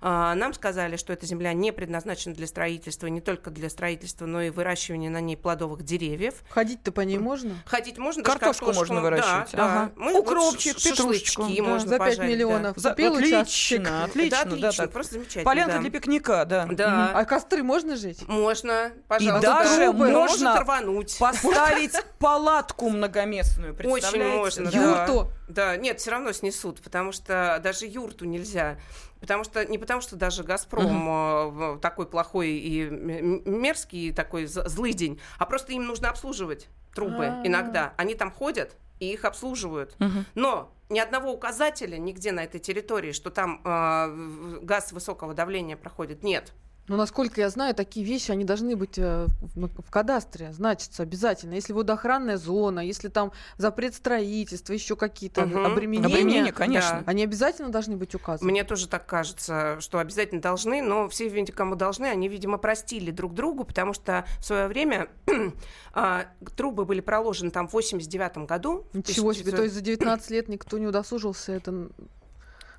Нам 0.00 0.52
сказали, 0.54 0.96
что 0.96 1.12
эта 1.12 1.26
земля 1.26 1.52
не 1.52 1.72
предназначена 1.72 2.34
для 2.34 2.46
строительства, 2.46 3.06
не 3.06 3.20
только 3.20 3.50
для 3.50 3.70
строительства, 3.70 4.26
но 4.26 4.42
и 4.42 4.50
выращивания 4.50 5.10
на 5.10 5.20
ней 5.20 5.36
плодовых 5.36 5.82
деревьев. 5.82 6.34
Ходить-то 6.50 6.92
по 6.92 7.00
ней 7.02 7.18
можно? 7.18 7.54
Ходить 7.66 7.98
можно, 7.98 8.22
даже 8.22 8.38
Картошку 8.38 8.72
можно 8.72 9.00
выращивать. 9.00 9.50
Да, 9.52 9.56
да. 9.56 9.64
Ага. 9.82 9.92
Мы 9.96 10.12
вот 10.12 10.20
Укропчик, 10.22 10.78
ш- 10.78 10.90
петрушечку, 10.90 11.42
да. 11.44 11.62
можно 11.62 11.88
За 11.88 11.98
5 11.98 11.98
пожарить, 11.98 12.18
да. 12.18 12.26
миллионов. 12.26 12.76
За- 12.76 12.90
Купил 12.90 13.14
отлично, 13.14 13.40
отлично, 13.40 13.84
да, 13.84 14.44
да, 14.44 14.50
отлично, 14.68 14.84
так. 14.84 14.92
просто 14.92 15.12
замечательно. 15.14 15.44
Полянка 15.44 15.72
да. 15.74 15.78
для 15.80 15.90
пикника, 15.90 16.44
да. 16.44 16.66
Да. 16.70 17.10
А 17.14 17.24
костры 17.24 17.62
можно 17.62 17.96
жить? 17.96 18.26
Можно, 18.28 18.92
пожалуйста. 19.08 19.40
даже 19.46 19.86
да. 19.86 19.92
можно 19.92 20.60
рвануть. 20.60 21.16
Поставить 21.18 21.92
палатку 22.18 22.88
многоместную, 22.90 23.72
Очень 23.74 23.82
представляете? 23.92 24.36
можно, 24.36 24.70
Да. 24.70 24.70
да. 24.70 24.78
Юрту? 25.06 25.32
Да, 25.48 25.76
нет, 25.76 26.00
все 26.00 26.10
равно 26.10 26.32
снесут, 26.32 26.80
потому 26.82 27.12
что 27.12 27.60
даже 27.62 27.86
юрту 27.86 28.24
нельзя. 28.24 28.78
Потому 29.20 29.44
что 29.44 29.64
не 29.64 29.78
потому, 29.78 30.00
что 30.00 30.16
даже 30.16 30.42
Газпром 30.42 31.76
э, 31.76 31.78
такой 31.80 32.06
плохой 32.06 32.50
и 32.50 32.84
мерзкий, 32.84 34.08
и 34.08 34.12
такой 34.12 34.46
злый 34.46 34.92
день, 34.92 35.20
а 35.38 35.46
просто 35.46 35.72
им 35.72 35.86
нужно 35.86 36.10
обслуживать 36.10 36.68
трубы 36.94 37.26
А. 37.26 37.42
иногда. 37.46 37.94
Они 37.96 38.14
там 38.14 38.30
ходят 38.30 38.76
и 38.98 39.12
их 39.12 39.24
обслуживают. 39.24 39.94
Мгм. 39.98 40.24
Но 40.34 40.72
ни 40.88 40.98
одного 40.98 41.32
указателя 41.32 41.96
нигде 41.96 42.32
на 42.32 42.44
этой 42.44 42.60
территории, 42.60 43.12
что 43.12 43.30
там 43.30 43.60
э, 43.64 44.58
газ 44.62 44.92
высокого 44.92 45.34
давления 45.34 45.76
проходит, 45.76 46.22
нет. 46.22 46.52
Ну, 46.88 46.96
насколько 46.96 47.40
я 47.40 47.50
знаю, 47.50 47.74
такие 47.74 48.06
вещи, 48.06 48.30
они 48.30 48.44
должны 48.44 48.76
быть 48.76 48.96
э, 48.96 49.26
в, 49.54 49.82
в 49.82 49.90
кадастре, 49.90 50.52
значится 50.52 51.02
обязательно. 51.02 51.54
Если 51.54 51.72
водоохранная 51.72 52.36
зона, 52.36 52.80
если 52.80 53.08
там 53.08 53.32
запрет 53.58 53.94
строительства, 53.94 54.72
еще 54.72 54.94
какие-то 54.94 55.46
Мгм. 55.46 55.66
обременения, 55.66 56.06
Обременение, 56.06 56.52
конечно. 56.52 57.02
они 57.06 57.24
обязательно 57.24 57.70
должны 57.70 57.96
быть 57.96 58.14
указаны. 58.14 58.50
Мне 58.50 58.62
тоже 58.62 58.88
так 58.88 59.04
кажется, 59.06 59.78
что 59.80 59.98
обязательно 59.98 60.40
должны, 60.40 60.80
но 60.80 61.08
все, 61.08 61.28
видите, 61.28 61.52
кому 61.52 61.74
должны, 61.74 62.06
они, 62.06 62.28
видимо, 62.28 62.56
простили 62.58 63.10
друг 63.10 63.34
другу, 63.34 63.64
потому 63.64 63.92
что 63.92 64.24
в 64.38 64.44
свое 64.44 64.68
время 64.68 65.08
а, 65.92 66.26
трубы 66.56 66.84
были 66.84 67.00
проложены 67.00 67.50
там 67.50 67.66
в 67.68 67.72
89 67.72 68.38
году. 68.46 68.86
в 68.92 68.96
Ничего 68.98 69.32
себе, 69.32 69.50
1900 69.52 69.56
то 69.56 69.62
есть 69.64 69.74
за 69.74 69.80
19 69.80 70.30
лет 70.30 70.48
никто 70.48 70.78
не 70.78 70.86
удосужился 70.86 71.52
это 71.52 71.88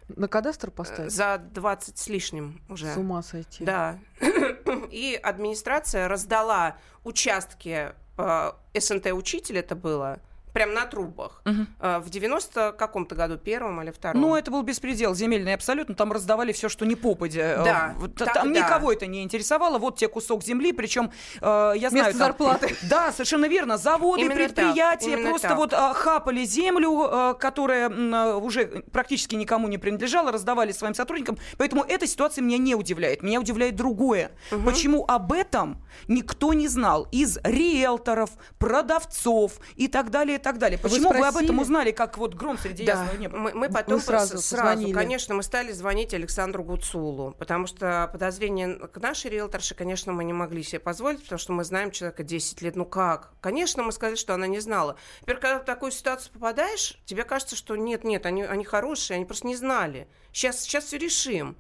на 0.10 0.28
кадастр 0.28 0.72
поставить? 0.72 1.12
За 1.12 1.38
20 1.38 1.98
с 1.98 2.08
лишним 2.08 2.62
уже. 2.70 2.94
С 2.94 2.98
ума 2.98 3.22
сойти. 3.22 3.64
Да. 3.64 4.00
И 4.92 5.20
администрация 5.22 6.08
раздала 6.08 6.78
участки 7.04 7.94
э, 8.18 8.52
СНТ 8.78 9.08
учитель 9.08 9.58
это 9.58 9.76
было, 9.76 10.20
прям 10.58 10.74
на 10.74 10.86
трубах. 10.86 11.42
Мгм. 11.46 11.68
Э, 11.80 12.00
В 12.00 12.10
90 12.10 12.72
каком-то 12.72 13.14
году, 13.16 13.38
первом 13.38 13.80
или 13.84 13.92
втором. 13.92 14.22
Ну, 14.22 14.36
это 14.36 14.50
был 14.50 14.64
беспредел 14.64 15.14
земельный 15.14 15.54
абсолютно. 15.54 15.94
Там 15.94 16.12
раздавали 16.12 16.52
все, 16.52 16.68
что 16.68 16.86
не 16.86 16.96
попадя. 16.96 17.62
Да, 17.64 17.96
Э, 18.04 18.08
так 18.08 18.34
Там 18.34 18.52
да. 18.54 18.60
никого 18.60 18.92
это 18.92 19.06
не 19.06 19.22
интересовало. 19.24 19.78
Вот 19.78 19.98
тебе 19.98 20.08
кусок 20.10 20.44
земли, 20.44 20.72
причем 20.74 21.12
я 21.42 21.76
знаю... 21.76 21.90
Вместо 21.92 22.12
там- 22.12 22.18
зарплаты. 22.20 22.76
Да, 22.90 23.12
совершенно 23.12 23.46
верно. 23.48 23.78
Заводы, 23.78 24.22
Именно 24.22 24.36
так, 24.36 24.56
предприятия 24.56 25.14
именно 25.14 25.30
просто 25.30 25.48
так. 25.50 25.58
вот 25.58 25.74
хапали 25.74 26.44
землю, 26.46 27.36
которая 27.40 27.90
уже 28.38 28.84
практически 28.92 29.36
никому 29.36 29.68
не 29.68 29.78
принадлежала, 29.78 30.32
раздавали 30.32 30.72
своим 30.72 30.94
сотрудникам. 30.96 31.38
Поэтому 31.58 31.84
эта 31.84 32.08
ситуация 32.08 32.42
меня 32.42 32.58
не 32.58 32.74
удивляет. 32.76 33.22
Меня 33.24 33.40
удивляет 33.40 33.76
другое. 33.76 34.32
Почему 34.66 35.06
об 35.08 35.32
этом 35.34 35.84
никто 36.08 36.54
не 36.54 36.68
знал 36.68 37.08
из 37.12 37.38
риэлторов, 37.44 38.32
продавцов 38.58 39.54
и 39.76 39.88
так 39.88 40.10
далее, 40.12 40.40
так 40.48 40.58
далее. 40.60 40.80
Вы 40.82 40.90
Почему 40.90 41.10
вы, 41.10 41.16
об 41.18 41.24
спросили? 41.24 41.44
этом 41.46 41.60
узнали, 41.60 41.92
как 41.92 42.18
вот 42.18 42.34
гром 42.34 42.58
среди 42.58 42.86
Да, 42.86 42.94
ясного 42.94 43.18
неба? 43.18 43.38
мы, 43.38 43.54
мы 43.54 43.70
потом 43.70 43.96
Вы 43.96 44.02
сразу 44.02 44.38
сразу, 44.38 44.66
позвонили. 44.66 44.94
конечно, 44.94 45.36
мы 45.36 45.44
стали 45.44 45.72
звонить 45.74 46.14
Александру 46.14 46.64
Гуцулу, 46.64 47.36
потому 47.38 47.68
что 47.68 48.10
подозрения 48.12 48.76
к 48.76 48.98
нашей 48.98 49.32
риэлторше, 49.32 49.76
конечно, 49.76 50.14
мы 50.14 50.24
не 50.24 50.34
могли 50.34 50.64
себе 50.64 50.80
позволить, 50.80 51.22
потому 51.24 51.40
что 51.40 51.52
мы 51.54 51.64
знаем 51.66 51.92
человека 51.92 52.24
10 52.24 52.62
лет. 52.62 52.76
Ну 52.76 52.86
как? 52.86 53.34
Конечно, 53.42 53.84
мы 53.84 53.92
сказали, 53.92 54.16
что 54.16 54.34
она 54.34 54.48
не 54.48 54.60
знала. 54.60 54.96
Теперь, 55.22 55.38
когда 55.38 55.60
в 55.60 55.66
такую 55.66 55.92
ситуацию 55.92 56.32
попадаешь, 56.34 56.98
тебе 57.06 57.24
кажется, 57.24 57.56
что 57.56 57.76
нет, 57.76 58.04
нет, 58.04 58.26
они, 58.26 58.44
они 58.44 58.64
хорошие, 58.64 59.16
они 59.16 59.26
просто 59.26 59.48
не 59.48 59.56
знали. 59.56 60.08
Сейчас, 60.32 60.62
сейчас 60.62 60.86
все 60.86 60.98
решим. 60.98 61.58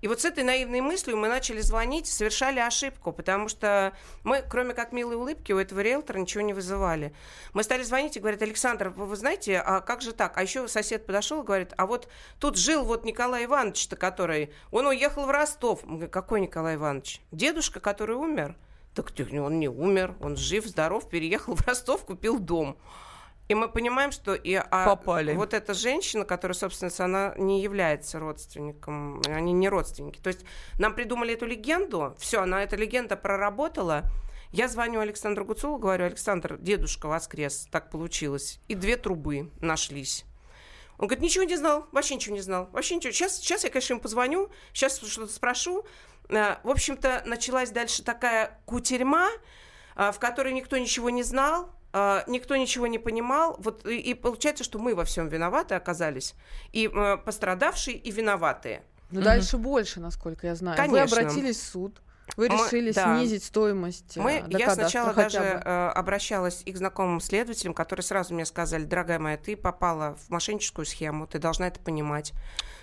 И 0.00 0.08
вот 0.08 0.20
с 0.20 0.24
этой 0.24 0.44
наивной 0.44 0.80
мыслью 0.80 1.16
мы 1.16 1.28
начали 1.28 1.60
звонить, 1.60 2.06
совершали 2.06 2.58
ошибку, 2.58 3.12
потому 3.12 3.48
что 3.48 3.92
мы, 4.24 4.42
кроме 4.48 4.72
как 4.72 4.92
милой 4.92 5.16
улыбки, 5.16 5.52
у 5.52 5.58
этого 5.58 5.80
риэлтора 5.80 6.18
ничего 6.18 6.42
не 6.42 6.54
вызывали. 6.54 7.14
Мы 7.52 7.62
стали 7.62 7.82
звонить 7.82 8.16
и 8.16 8.20
говорят, 8.20 8.40
Александр, 8.40 8.88
вы, 8.90 9.06
вы 9.06 9.16
знаете, 9.16 9.58
а 9.58 9.80
как 9.80 10.00
же 10.00 10.12
так? 10.12 10.38
А 10.38 10.42
еще 10.42 10.68
сосед 10.68 11.04
подошел 11.04 11.42
и 11.42 11.46
говорит, 11.46 11.74
а 11.76 11.86
вот 11.86 12.08
тут 12.38 12.56
жил 12.56 12.84
вот 12.84 13.04
Николай 13.04 13.44
Иванович-то, 13.44 13.96
который, 13.96 14.52
он 14.70 14.86
уехал 14.86 15.26
в 15.26 15.30
Ростов. 15.30 15.80
Мы 15.84 15.96
говорим, 15.96 16.10
какой 16.10 16.40
Николай 16.40 16.76
Иванович? 16.76 17.20
Дедушка, 17.30 17.80
который 17.80 18.16
умер? 18.16 18.56
Так 18.94 19.12
он 19.18 19.60
не 19.60 19.68
умер, 19.68 20.16
он 20.20 20.36
жив, 20.36 20.66
здоров, 20.66 21.08
переехал 21.08 21.54
в 21.54 21.66
Ростов, 21.66 22.04
купил 22.04 22.38
дом. 22.38 22.76
И 23.50 23.54
мы 23.54 23.68
понимаем, 23.68 24.12
что 24.12 24.32
и 24.34 24.54
а, 24.54 24.86
Попали. 24.86 25.34
вот 25.34 25.54
эта 25.54 25.74
женщина, 25.74 26.24
которая, 26.24 26.54
собственно, 26.54 26.92
она 26.98 27.34
не 27.36 27.60
является 27.60 28.20
родственником, 28.20 29.20
они 29.26 29.52
не 29.52 29.68
родственники. 29.68 30.20
То 30.20 30.28
есть 30.28 30.44
нам 30.78 30.94
придумали 30.94 31.34
эту 31.34 31.46
легенду, 31.46 32.14
все, 32.16 32.42
она 32.42 32.62
эта 32.62 32.76
легенда 32.76 33.16
проработала. 33.16 34.04
Я 34.52 34.68
звоню 34.68 35.00
Александру 35.00 35.44
Гуцулу, 35.44 35.78
говорю, 35.78 36.04
Александр, 36.04 36.58
дедушка 36.58 37.08
воскрес, 37.08 37.66
так 37.72 37.90
получилось. 37.90 38.60
И 38.68 38.76
две 38.76 38.96
трубы 38.96 39.50
нашлись. 39.60 40.24
Он 40.98 41.08
говорит, 41.08 41.24
ничего 41.24 41.42
не 41.42 41.56
знал, 41.56 41.88
вообще 41.90 42.14
ничего 42.14 42.36
не 42.36 42.42
знал, 42.42 42.68
вообще 42.70 42.94
ничего. 42.94 43.12
Сейчас, 43.12 43.38
сейчас 43.38 43.64
я, 43.64 43.70
конечно, 43.70 43.94
ему 43.94 44.00
позвоню, 44.00 44.48
сейчас 44.72 45.00
что-то 45.00 45.32
спрошу. 45.32 45.84
А, 46.28 46.60
В 46.62 46.70
общем-то, 46.70 47.24
началась 47.26 47.72
дальше 47.72 48.04
такая 48.04 48.60
кутерьма, 48.64 49.28
а, 49.96 50.12
в 50.12 50.20
которой 50.20 50.52
никто 50.52 50.78
ничего 50.78 51.10
не 51.10 51.24
знал, 51.24 51.74
никто 51.92 52.56
ничего 52.56 52.86
не 52.86 52.98
понимал. 52.98 53.56
Вот 53.58 53.86
и, 53.86 53.98
и 53.98 54.14
получается, 54.14 54.64
что 54.64 54.78
мы 54.78 54.94
во 54.94 55.04
всем 55.04 55.28
виноваты 55.28 55.74
оказались. 55.74 56.34
И 56.72 56.88
э, 56.92 57.16
пострадавшие, 57.16 57.96
и 57.96 58.10
виноватые. 58.10 58.82
Но 59.10 59.22
дальше 59.22 59.56
больше, 59.56 60.00
насколько 60.00 60.46
я 60.46 60.54
знаю. 60.54 60.76
Вы 60.80 60.86
Конечно. 60.86 61.18
обратились 61.20 61.58
в 61.58 61.64
суд. 61.64 62.00
Вы 62.36 62.48
Мы- 62.48 62.54
решили 62.54 62.92
да. 62.92 63.16
снизить 63.18 63.42
стоимость 63.42 64.16
э, 64.16 64.20
Мы, 64.20 64.42
до 64.42 64.58
я 64.58 64.70
сначала 64.70 65.12
хотя 65.12 65.40
даже 65.40 65.54
бы. 65.54 65.62
э, 65.64 65.88
обращалась 65.88 66.62
и 66.64 66.72
к 66.72 66.76
знакомым 66.76 67.20
следователям, 67.20 67.74
которые 67.74 68.04
сразу 68.04 68.34
мне 68.34 68.44
сказали, 68.46 68.84
дорогая 68.84 69.18
моя, 69.18 69.36
ты 69.36 69.56
попала 69.56 70.16
в 70.26 70.30
мошенническую 70.30 70.86
схему, 70.86 71.26
ты 71.26 71.40
должна 71.40 71.66
это 71.66 71.80
понимать. 71.80 72.32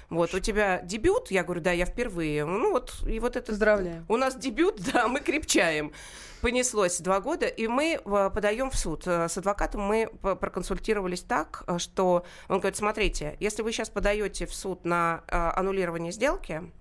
Вот, 0.10 0.34
у 0.34 0.40
тебя 0.40 0.82
дебют, 0.82 1.32
я 1.32 1.44
говорю, 1.44 1.62
да, 1.62 1.72
я 1.72 1.86
впервые. 1.86 2.46
Ну 2.46 2.72
вот, 2.72 2.94
и 3.08 3.20
вот 3.20 3.36
это... 3.36 3.52
Поздравляем. 3.52 4.06
У 4.08 4.18
нас 4.18 4.36
дебют, 4.36 4.82
да, 4.94 5.08
мы 5.08 5.20
крепчаем. 5.20 5.92
Понеслось 6.42 7.00
два 7.00 7.20
года, 7.20 7.48
и 7.48 7.68
мы 7.68 8.00
э, 8.04 8.30
подаем 8.34 8.70
в 8.70 8.78
суд. 8.78 9.08
Э, 9.08 9.28
С 9.28 9.38
адвокатом 9.38 9.82
мы 9.82 10.08
проконсультировались 10.22 11.22
так, 11.22 11.64
э, 11.68 11.80
что 11.80 12.26
он 12.48 12.60
говорит, 12.60 12.78
смотрите, 12.78 13.38
если 13.40 13.64
вы 13.64 13.72
сейчас 13.72 13.90
подаете 13.90 14.46
в 14.46 14.54
суд 14.54 14.86
на 14.86 15.24
аннулирование 15.28 16.12
сделки, 16.12 16.72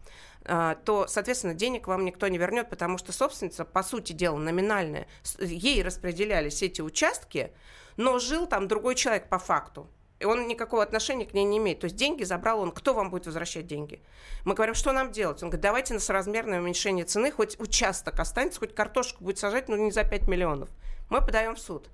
то, 0.44 1.06
соответственно, 1.08 1.54
денег 1.54 1.88
вам 1.88 2.04
никто 2.04 2.28
не 2.28 2.38
вернет, 2.38 2.70
потому 2.70 2.98
что 2.98 3.10
собственница, 3.10 3.64
по 3.64 3.82
сути 3.82 4.12
дела, 4.12 4.36
номинальная. 4.36 5.08
Ей 5.40 5.82
распределялись 5.82 6.62
эти 6.62 6.80
участки, 6.80 7.50
но 7.96 8.20
жил 8.20 8.46
там 8.46 8.68
другой 8.68 8.94
человек 8.94 9.28
по 9.28 9.40
факту. 9.40 9.88
И 10.18 10.24
он 10.24 10.48
никакого 10.48 10.82
отношения 10.82 11.26
к 11.26 11.34
ней 11.34 11.44
не 11.44 11.58
имеет. 11.58 11.80
То 11.80 11.84
есть 11.84 11.96
деньги 11.96 12.24
забрал 12.24 12.60
он. 12.60 12.72
Кто 12.72 12.94
вам 12.94 13.10
будет 13.10 13.26
возвращать 13.26 13.66
деньги? 13.66 14.00
Мы 14.44 14.54
говорим, 14.54 14.74
что 14.74 14.92
нам 14.92 15.12
делать? 15.12 15.42
Он 15.42 15.50
говорит, 15.50 15.62
давайте 15.62 15.94
на 15.94 16.00
соразмерное 16.00 16.60
уменьшение 16.60 17.04
цены, 17.04 17.30
хоть 17.30 17.60
участок 17.60 18.18
останется, 18.18 18.60
хоть 18.60 18.74
картошку 18.74 19.24
будет 19.24 19.38
сажать, 19.38 19.68
но 19.68 19.76
не 19.76 19.90
за 19.90 20.04
5 20.04 20.26
миллионов. 20.28 20.70
Мы 21.10 21.20
подаем 21.20 21.54
в 21.54 21.60
суд. 21.60 21.88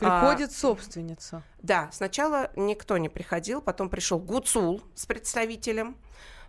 А, 0.00 0.20
Приходит 0.20 0.52
собственница. 0.52 1.42
да, 1.60 1.90
сначала 1.92 2.50
никто 2.56 2.96
не 2.96 3.10
приходил, 3.10 3.60
потом 3.60 3.90
пришел 3.90 4.18
Гуцул 4.18 4.82
с 4.94 5.04
представителем, 5.04 5.96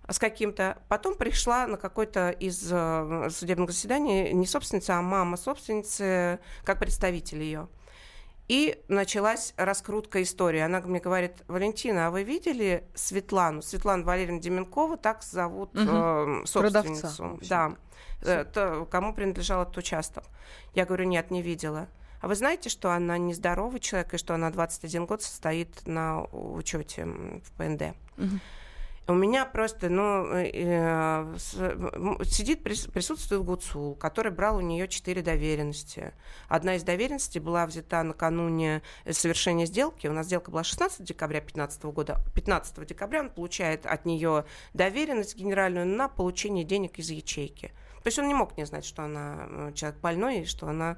с 0.07 0.19
каким-то. 0.19 0.77
Потом 0.87 1.15
пришла 1.15 1.67
на 1.67 1.77
какое-то 1.77 2.29
из 2.29 2.69
э, 2.71 3.27
судебных 3.29 3.71
заседаний 3.71 4.31
не 4.31 4.47
собственница, 4.47 4.97
а 4.97 5.01
мама 5.01 5.35
собственницы, 5.37 6.39
как 6.63 6.79
представитель 6.79 7.41
ее. 7.41 7.67
И 8.47 8.83
началась 8.87 9.53
раскрутка 9.55 10.21
истории. 10.21 10.59
Она 10.59 10.81
мне 10.81 10.99
говорит, 10.99 11.43
Валентина, 11.47 12.07
а 12.07 12.11
вы 12.11 12.23
видели 12.23 12.83
Светлану? 12.95 13.61
Светлану 13.61 14.03
Валерьевну 14.03 14.41
Деменкову, 14.41 14.97
так 14.97 15.23
зовут 15.23 15.69
э, 15.73 16.41
собственницу. 16.45 17.01
Продавца. 17.01 17.37
Да, 17.47 17.75
Э, 18.21 18.45
то, 18.45 18.85
кому 18.85 19.13
принадлежал 19.13 19.63
этот 19.63 19.77
участок. 19.77 20.23
Я 20.73 20.85
говорю, 20.85 21.05
нет, 21.05 21.31
не 21.31 21.41
видела. 21.41 21.87
А 22.21 22.27
вы 22.27 22.35
знаете, 22.35 22.69
что 22.69 22.91
она 22.91 23.17
нездоровый 23.17 23.79
человек 23.79 24.13
и 24.13 24.17
что 24.17 24.35
она 24.35 24.51
21 24.51 25.05
год 25.05 25.23
состоит 25.23 25.87
на 25.87 26.23
учете 26.31 27.05
в 27.05 27.51
ПНД? 27.57 27.95
У 29.11 29.13
меня 29.13 29.45
просто, 29.45 29.89
ну, 29.89 30.25
э, 30.33 30.49
э, 30.53 31.35
сидит, 32.23 32.65
прис- 32.65 32.89
присутствует 32.89 33.43
Гуцул, 33.43 33.93
который 33.95 34.31
брал 34.31 34.55
у 34.55 34.61
нее 34.61 34.87
четыре 34.87 35.21
доверенности. 35.21 36.13
Одна 36.47 36.75
из 36.75 36.83
доверенностей 36.83 37.41
была 37.41 37.65
взята 37.65 38.03
накануне 38.03 38.81
э, 39.03 39.11
совершения 39.11 39.65
сделки. 39.65 40.07
У 40.07 40.13
нас 40.13 40.27
сделка 40.27 40.49
была 40.49 40.63
16 40.63 41.03
декабря 41.05 41.41
2015 41.41 41.83
года. 41.83 42.21
15 42.33 42.87
декабря 42.87 43.19
он 43.19 43.29
получает 43.31 43.85
от 43.85 44.05
нее 44.05 44.45
доверенность 44.73 45.35
генеральную 45.35 45.85
на 45.85 46.07
получение 46.07 46.63
денег 46.63 46.97
из 46.97 47.09
ячейки. 47.09 47.73
То 48.03 48.07
есть 48.07 48.17
он 48.17 48.29
не 48.29 48.33
мог 48.33 48.55
не 48.57 48.65
знать, 48.65 48.85
что 48.85 49.03
она 49.03 49.45
э, 49.49 49.71
человек 49.75 49.99
больной 49.99 50.39
и 50.39 50.45
что 50.45 50.69
она 50.69 50.97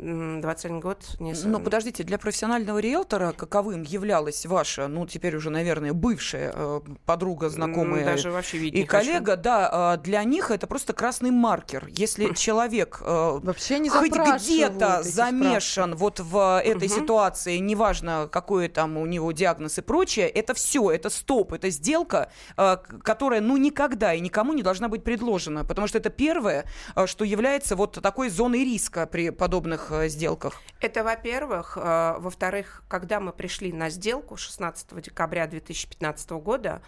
21 0.00 0.80
год 0.80 1.04
не... 1.18 1.34
Но 1.44 1.60
подождите, 1.60 2.04
для 2.04 2.18
профессионального 2.18 2.78
риэлтора 2.78 3.32
каковым 3.32 3.82
являлась 3.82 4.46
ваша, 4.46 4.88
ну 4.88 5.06
теперь 5.06 5.36
уже, 5.36 5.50
наверное, 5.50 5.92
бывшая 5.92 6.52
э, 6.54 6.80
подруга, 7.04 7.50
знакомая 7.50 8.04
Даже 8.04 8.30
вообще 8.30 8.58
видеть 8.58 8.78
и 8.78 8.82
не 8.82 8.86
хочу. 8.86 9.06
коллега, 9.06 9.36
да, 9.36 9.94
э, 9.96 10.02
для 10.02 10.24
них 10.24 10.50
это 10.50 10.66
просто 10.66 10.92
красный 10.92 11.30
маркер. 11.30 11.86
Если 11.88 12.32
человек 12.34 13.00
э, 13.02 13.40
Вообще 13.42 13.78
не 13.78 13.90
хоть 13.90 14.10
где-то 14.12 15.02
замешан 15.02 15.94
вот 15.96 16.20
в 16.20 16.60
этой 16.64 16.88
Мгм. 16.88 17.00
ситуации, 17.00 17.58
неважно, 17.58 18.28
какой 18.30 18.68
там 18.68 18.96
у 18.96 19.06
него 19.06 19.32
диагноз 19.32 19.78
и 19.78 19.82
прочее, 19.82 20.28
это 20.28 20.54
все, 20.54 20.90
это 20.90 21.10
стоп, 21.10 21.52
это 21.52 21.68
сделка, 21.70 22.30
э, 22.56 22.76
которая, 23.02 23.40
ну, 23.40 23.56
никогда 23.58 24.14
и 24.14 24.20
никому 24.20 24.52
не 24.54 24.62
должна 24.62 24.88
быть 24.88 25.04
предложена, 25.04 25.64
потому 25.64 25.86
что 25.88 25.98
это 25.98 26.08
первое, 26.10 26.64
что 27.06 27.24
является 27.24 27.76
вот 27.76 27.98
такой 28.02 28.30
зоной 28.30 28.64
риска 28.64 29.06
при 29.06 29.30
подобных 29.30 29.89
э, 29.92 30.08
сделках. 30.08 30.60
Это, 30.80 31.04
во-первых. 31.04 31.76
Э, 31.80 32.16
Во-вторых, 32.18 32.82
когда 32.88 33.20
мы 33.20 33.32
пришли 33.32 33.72
на 33.72 33.90
сделку 33.90 34.36
16 34.36 35.00
декабря 35.02 35.46
2015 35.46 36.30
года, 36.32 36.82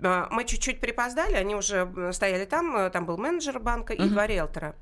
э, 0.00 0.26
мы 0.30 0.44
чуть-чуть 0.44 0.80
припоздали, 0.80 1.34
они 1.34 1.54
уже 1.54 1.88
стояли 2.12 2.44
там, 2.44 2.90
там 2.90 3.06
был 3.06 3.16
менеджер 3.18 3.58
банка 3.60 3.92
и 3.92 4.08
два 4.08 4.26
риэлтора. 4.26 4.74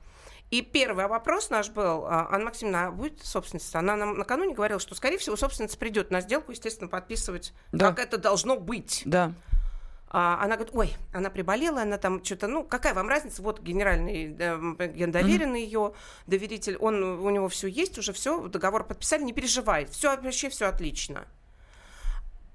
И 0.50 0.60
первый 0.60 1.06
вопрос 1.06 1.48
наш 1.48 1.70
был, 1.70 2.04
Анна 2.06 2.44
Максимовна, 2.44 2.86
а 2.88 2.90
будет 2.90 3.24
собственница? 3.24 3.78
Она 3.78 3.96
нам 3.96 4.18
накануне 4.18 4.54
говорила, 4.54 4.78
что, 4.78 4.94
скорее 4.94 5.16
всего, 5.16 5.34
собственница 5.34 5.78
придет 5.78 6.10
на 6.10 6.20
сделку, 6.20 6.52
естественно, 6.52 6.90
подписывать, 6.90 7.54
Да. 7.72 7.88
как 7.88 8.00
это 8.00 8.18
должно 8.18 8.58
быть. 8.58 9.00
Да. 9.06 9.32
А 10.14 10.38
она 10.42 10.56
говорит, 10.56 10.74
ой, 10.76 10.94
она 11.12 11.30
приболела, 11.30 11.82
она 11.82 11.96
там 11.96 12.22
что-то, 12.22 12.46
ну, 12.46 12.64
какая 12.64 12.92
вам 12.92 13.08
разница, 13.08 13.40
вот 13.40 13.62
генеральный 13.62 14.36
э, 14.38 14.88
гендоверенный 14.94 15.64
ее 15.64 15.94
доверитель, 16.26 16.76
он, 16.76 17.02
у 17.02 17.30
него 17.30 17.48
все 17.48 17.66
есть, 17.66 17.96
уже 17.96 18.12
все, 18.12 18.46
договор 18.46 18.84
подписали, 18.84 19.22
не 19.22 19.32
переживай, 19.32 19.86
все 19.86 20.14
вообще 20.14 20.50
все 20.50 20.66
отлично. 20.66 21.26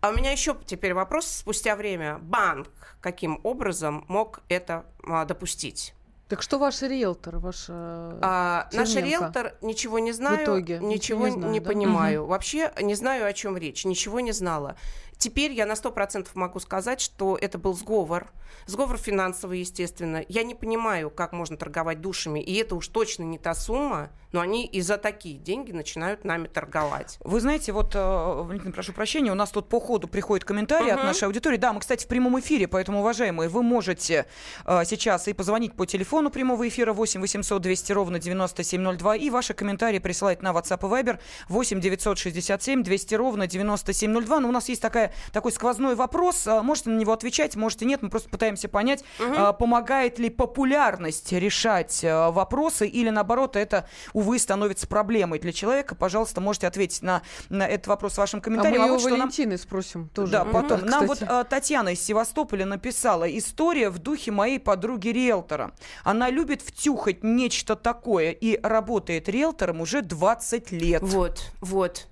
А 0.01 0.09
у 0.09 0.13
меня 0.13 0.31
еще 0.31 0.55
теперь 0.67 0.93
вопрос, 0.93 1.25
спустя 1.25 1.75
время, 1.75 2.19
банк 2.19 2.69
каким 3.01 3.39
образом 3.43 4.05
мог 4.07 4.41
это 4.49 4.85
а, 5.03 5.25
допустить? 5.25 5.95
Так 6.27 6.41
что 6.41 6.59
ваш 6.59 6.81
риэлтор, 6.81 7.37
ваш... 7.37 7.67
э, 7.69 8.19
А, 8.21 8.69
наш 8.73 8.93
риэлтор 8.95 9.55
ничего 9.61 9.97
не 9.99 10.11
знаю, 10.11 10.43
итоге 10.43 10.79
ничего 10.79 10.89
ничего 10.89 11.27
не 11.27 11.35
не, 11.35 11.39
знаю, 11.39 11.61
да? 11.61 11.67
понимаю. 11.67 12.25
Вообще 12.25 12.71
не 12.81 12.95
знаю, 12.95 13.25
о 13.25 13.33
чем 13.33 13.55
речь, 13.55 13.85
ничего 13.85 14.19
не 14.19 14.33
знала. 14.33 14.75
Теперь 15.17 15.51
я 15.51 15.65
на 15.65 15.75
сто 15.75 15.91
процентов 15.91 16.35
могу 16.35 16.59
сказать, 16.59 17.01
что 17.01 17.37
это 17.39 17.57
был 17.57 17.73
сговор. 17.73 18.27
Сговор 18.65 18.97
финансовый, 18.97 19.59
естественно. 19.59 20.23
Я 20.27 20.43
не 20.43 20.55
понимаю, 20.55 21.09
как 21.09 21.33
можно 21.33 21.57
торговать 21.57 22.01
душами, 22.01 22.39
и 22.39 22.53
это 22.55 22.75
уж 22.75 22.87
точно 22.87 23.23
не 23.23 23.37
та 23.37 23.53
сумма, 23.55 24.09
но 24.31 24.41
они 24.41 24.65
и 24.65 24.81
за 24.81 24.97
такие 24.97 25.37
деньги 25.37 25.71
начинают 25.71 26.23
нами 26.25 26.47
торговать. 26.47 27.17
Вы 27.23 27.39
знаете, 27.39 27.71
вот, 27.71 27.95
э, 27.95 27.99
Валентина, 27.99 28.71
прошу 28.71 28.93
прощения, 28.93 29.31
у 29.31 29.35
нас 29.35 29.51
тут 29.51 29.69
по 29.69 29.79
ходу 29.79 30.07
приходит 30.07 30.45
комментарий 30.45 30.91
от 30.91 30.97
Мгм. 30.97 31.07
нашей 31.07 31.25
аудитории. 31.25 31.57
Да, 31.57 31.73
мы, 31.73 31.79
кстати, 31.79 32.05
в 32.05 32.07
прямом 32.07 32.39
эфире, 32.39 32.67
поэтому, 32.67 32.99
уважаемые, 32.99 33.49
вы 33.49 33.63
можете 33.63 34.25
э, 34.65 34.83
сейчас 34.85 35.27
и 35.27 35.33
позвонить 35.33 35.73
по 35.75 35.85
телефону 35.85 36.29
прямого 36.29 36.67
эфира 36.67 36.93
8 36.93 37.21
800 37.21 37.61
200 37.61 37.91
ровно 37.93 38.19
9702 38.19 39.15
и 39.15 39.29
ваши 39.29 39.53
комментарии 39.53 39.99
присылать 39.99 40.41
на 40.41 40.51
WhatsApp 40.51 40.79
и 40.87 41.03
Viber 41.03 41.19
8 41.49 41.79
967 41.81 42.83
200 42.83 43.15
ровно 43.15 43.47
9702. 43.47 44.39
Но 44.41 44.49
у 44.49 44.51
нас 44.51 44.69
есть 44.69 44.81
такая 44.81 45.06
такая, 45.07 45.31
такой 45.31 45.51
сквозной 45.51 45.95
вопрос. 45.95 46.47
А, 46.47 46.61
Можете 46.63 46.89
на 46.89 46.97
него 46.97 47.13
отвечать, 47.13 47.55
можете 47.55 47.85
нет. 47.85 48.01
Мы 48.01 48.09
просто 48.09 48.29
пытаемся 48.29 48.67
понять, 48.67 49.03
а, 49.19 49.53
помогает 49.53 50.19
ли 50.19 50.29
популярность 50.29 51.31
решать 51.31 52.03
а, 52.03 52.31
вопросы 52.31 52.87
или, 52.87 53.09
наоборот, 53.09 53.55
это, 53.55 53.87
увы, 54.13 54.39
становится 54.39 54.87
проблемой 54.87 55.39
для 55.39 55.53
человека. 55.53 55.95
Пожалуйста, 55.95 56.41
можете 56.41 56.67
ответить 56.67 57.01
на, 57.01 57.21
на 57.49 57.67
этот 57.67 57.87
вопрос 57.87 58.17
вашим 58.17 58.37
А 58.37 58.39
мы 58.39 58.43
комментарием. 58.43 58.81
ее 58.83 58.91
вот 58.91 58.97
у 58.97 58.99
что 58.99 59.09
нам- 59.11 59.19
Валентины 59.19 59.57
спросим 59.57 60.09
тоже. 60.09 60.31
да, 60.31 60.45
потом. 60.45 60.81
Нам 60.81 61.07
вот 61.07 61.21
а, 61.21 61.43
Татьяна 61.43 61.89
из 61.89 62.01
Севастополя 62.03 62.65
написала 62.65 63.25
история 63.37 63.89
в 63.89 63.99
духе 63.99 64.31
моей 64.31 64.59
подруги 64.59 65.09
риэлтора. 65.09 65.71
Она 66.03 66.29
любит 66.29 66.61
втюхать 66.61 67.23
нечто 67.23 67.75
такое 67.75 68.31
и 68.31 68.59
работает 68.61 69.29
риэлтором 69.29 69.81
уже 69.81 70.01
20 70.01 70.71
лет. 70.71 71.01
Вот, 71.03 71.51
вот. 71.61 72.07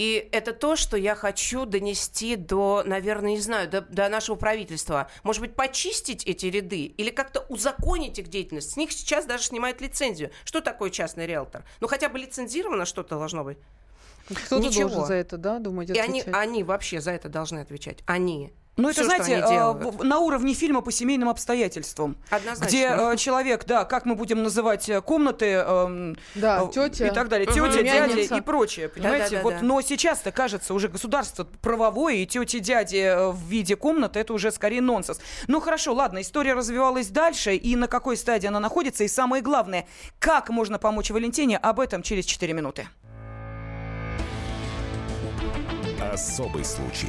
И 0.00 0.30
это 0.32 0.54
то, 0.54 0.76
что 0.76 0.96
я 0.96 1.14
хочу 1.14 1.66
донести 1.66 2.34
до, 2.34 2.82
наверное, 2.86 3.32
не 3.32 3.40
знаю, 3.40 3.68
до, 3.68 3.82
до 3.82 4.08
нашего 4.08 4.34
правительства. 4.34 5.10
Может 5.24 5.42
быть, 5.42 5.54
почистить 5.54 6.24
эти 6.24 6.46
ряды 6.46 6.84
или 6.86 7.10
как-то 7.10 7.40
узаконить 7.50 8.18
их 8.18 8.28
деятельность. 8.28 8.70
С 8.70 8.76
них 8.78 8.92
сейчас 8.92 9.26
даже 9.26 9.44
снимают 9.44 9.82
лицензию. 9.82 10.30
Что 10.46 10.62
такое 10.62 10.88
частный 10.88 11.26
риэлтор? 11.26 11.64
Ну, 11.80 11.86
хотя 11.86 12.08
бы 12.08 12.18
лицензировано 12.18 12.86
что-то 12.86 13.18
должно 13.18 13.44
быть. 13.44 13.58
Кто-то 14.26 14.66
ничего. 14.66 14.88
должен 14.88 15.06
за 15.06 15.14
это, 15.16 15.36
да, 15.36 15.58
думать, 15.58 15.90
И 15.90 15.98
они, 15.98 16.20
отвечать? 16.22 16.42
они 16.42 16.64
вообще 16.64 17.02
за 17.02 17.10
это 17.10 17.28
должны 17.28 17.58
отвечать. 17.58 17.98
Они. 18.06 18.54
Ну, 18.80 18.88
это, 18.88 19.02
что 19.02 19.04
знаете, 19.04 19.42
в- 19.90 20.04
на 20.04 20.18
уровне 20.18 20.54
фильма 20.54 20.80
по 20.80 20.90
семейным 20.92 21.28
обстоятельствам. 21.28 22.16
Однозначно. 22.30 22.66
Где 22.66 22.88
э, 22.90 23.16
человек, 23.16 23.64
да, 23.66 23.84
как 23.84 24.04
мы 24.06 24.14
будем 24.14 24.42
называть 24.42 24.88
э, 24.88 25.00
комнаты, 25.00 25.46
эм, 25.46 26.16
Да, 26.34 26.62
э, 26.64 26.68
тетя. 26.72 27.06
и 27.08 27.10
так 27.10 27.28
далее, 27.28 27.48
Мгм. 27.48 27.70
тетя, 27.70 27.82
дядя 27.82 28.36
и 28.36 28.40
прочее, 28.40 28.88
понимаете? 28.88 29.36
Да-да-да-да. 29.36 29.42
вот, 29.42 29.62
но 29.62 29.80
сейчас-то 29.82 30.32
кажется 30.32 30.74
уже 30.74 30.88
государство 30.88 31.44
правовое 31.62 32.14
и 32.14 32.26
тети 32.26 32.58
дяди 32.58 32.96
э, 32.96 33.28
в 33.30 33.42
виде 33.48 33.76
комнаты 33.76 34.20
это 34.20 34.32
уже 34.32 34.50
скорее 34.50 34.80
нонсенс. 34.80 35.20
Ну 35.46 35.60
хорошо, 35.60 35.92
ладно, 35.94 36.20
история 36.20 36.54
развивалась 36.54 37.08
дальше 37.08 37.54
и 37.56 37.76
на 37.76 37.86
какой 37.88 38.16
стадии 38.16 38.46
она 38.46 38.60
находится 38.60 39.04
и 39.04 39.08
самое 39.08 39.42
главное, 39.42 39.86
как 40.18 40.48
можно 40.50 40.78
помочь 40.78 41.10
Валентине, 41.10 41.58
об 41.58 41.80
этом 41.80 42.02
через 42.02 42.24
4 42.24 42.52
минуты. 42.52 42.88
Особый 46.12 46.64
случай. 46.64 47.08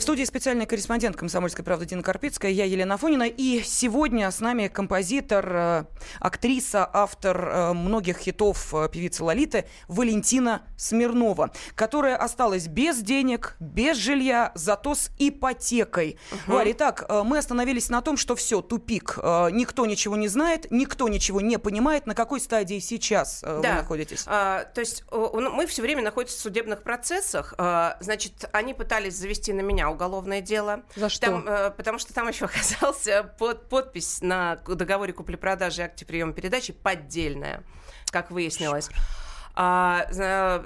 В 0.00 0.02
студии 0.02 0.24
специальный 0.24 0.64
корреспондент 0.64 1.14
«Комсомольской 1.14 1.62
правды» 1.62 1.84
Дина 1.84 2.02
Карпицкая, 2.02 2.50
я 2.50 2.64
Елена 2.64 2.94
Афонина. 2.94 3.24
И 3.24 3.62
сегодня 3.62 4.30
с 4.30 4.40
нами 4.40 4.68
композитор, 4.68 5.52
э, 5.54 5.84
актриса, 6.20 6.88
автор 6.90 7.36
э, 7.46 7.72
многих 7.74 8.16
хитов 8.16 8.74
э, 8.74 8.88
певицы 8.90 9.22
Лолиты 9.22 9.66
Валентина 9.88 10.62
Смирнова, 10.78 11.50
которая 11.74 12.16
осталась 12.16 12.66
без 12.66 13.02
денег, 13.02 13.56
без 13.60 13.98
жилья, 13.98 14.52
зато 14.54 14.94
с 14.94 15.10
ипотекой. 15.18 16.18
Валя, 16.46 16.72
итак, 16.72 17.06
мы 17.24 17.36
остановились 17.36 17.90
на 17.90 18.00
том, 18.00 18.16
что 18.16 18.34
все, 18.34 18.62
тупик. 18.62 19.18
Никто 19.18 19.84
ничего 19.84 20.16
не 20.16 20.28
знает, 20.28 20.70
никто 20.70 21.10
ничего 21.10 21.42
не 21.42 21.58
понимает. 21.58 22.06
На 22.06 22.14
какой 22.14 22.40
стадии 22.40 22.78
сейчас 22.78 23.42
э, 23.44 23.56
вы 23.56 23.62
Да. 23.62 23.74
находитесь? 23.74 24.24
А, 24.26 24.64
то 24.64 24.80
есть 24.80 25.04
ну, 25.12 25.50
мы 25.50 25.66
все 25.66 25.82
время 25.82 26.02
находимся 26.02 26.38
в 26.38 26.40
судебных 26.40 26.82
процессах. 26.82 27.52
А, 27.58 27.98
значит, 28.00 28.48
они 28.52 28.72
пытались 28.72 29.14
завести 29.14 29.52
на 29.52 29.60
меня 29.60 29.89
уголовное 29.90 30.40
дело. 30.40 30.82
За 30.96 31.08
что? 31.08 31.26
Там, 31.26 31.48
э, 31.48 31.70
потому 31.70 31.98
что 31.98 32.12
там 32.14 32.28
еще 32.28 32.44
оказался 32.46 33.34
под, 33.38 33.68
подпись 33.68 34.20
на 34.22 34.56
договоре 34.56 35.12
купли-продажи 35.12 35.82
и 35.82 35.84
акте 35.84 36.04
приема 36.06 36.32
передачи 36.32 36.72
поддельная, 36.72 37.62
как 38.10 38.30
выяснилось. 38.30 38.88
А, 39.54 40.06
зна- 40.10 40.64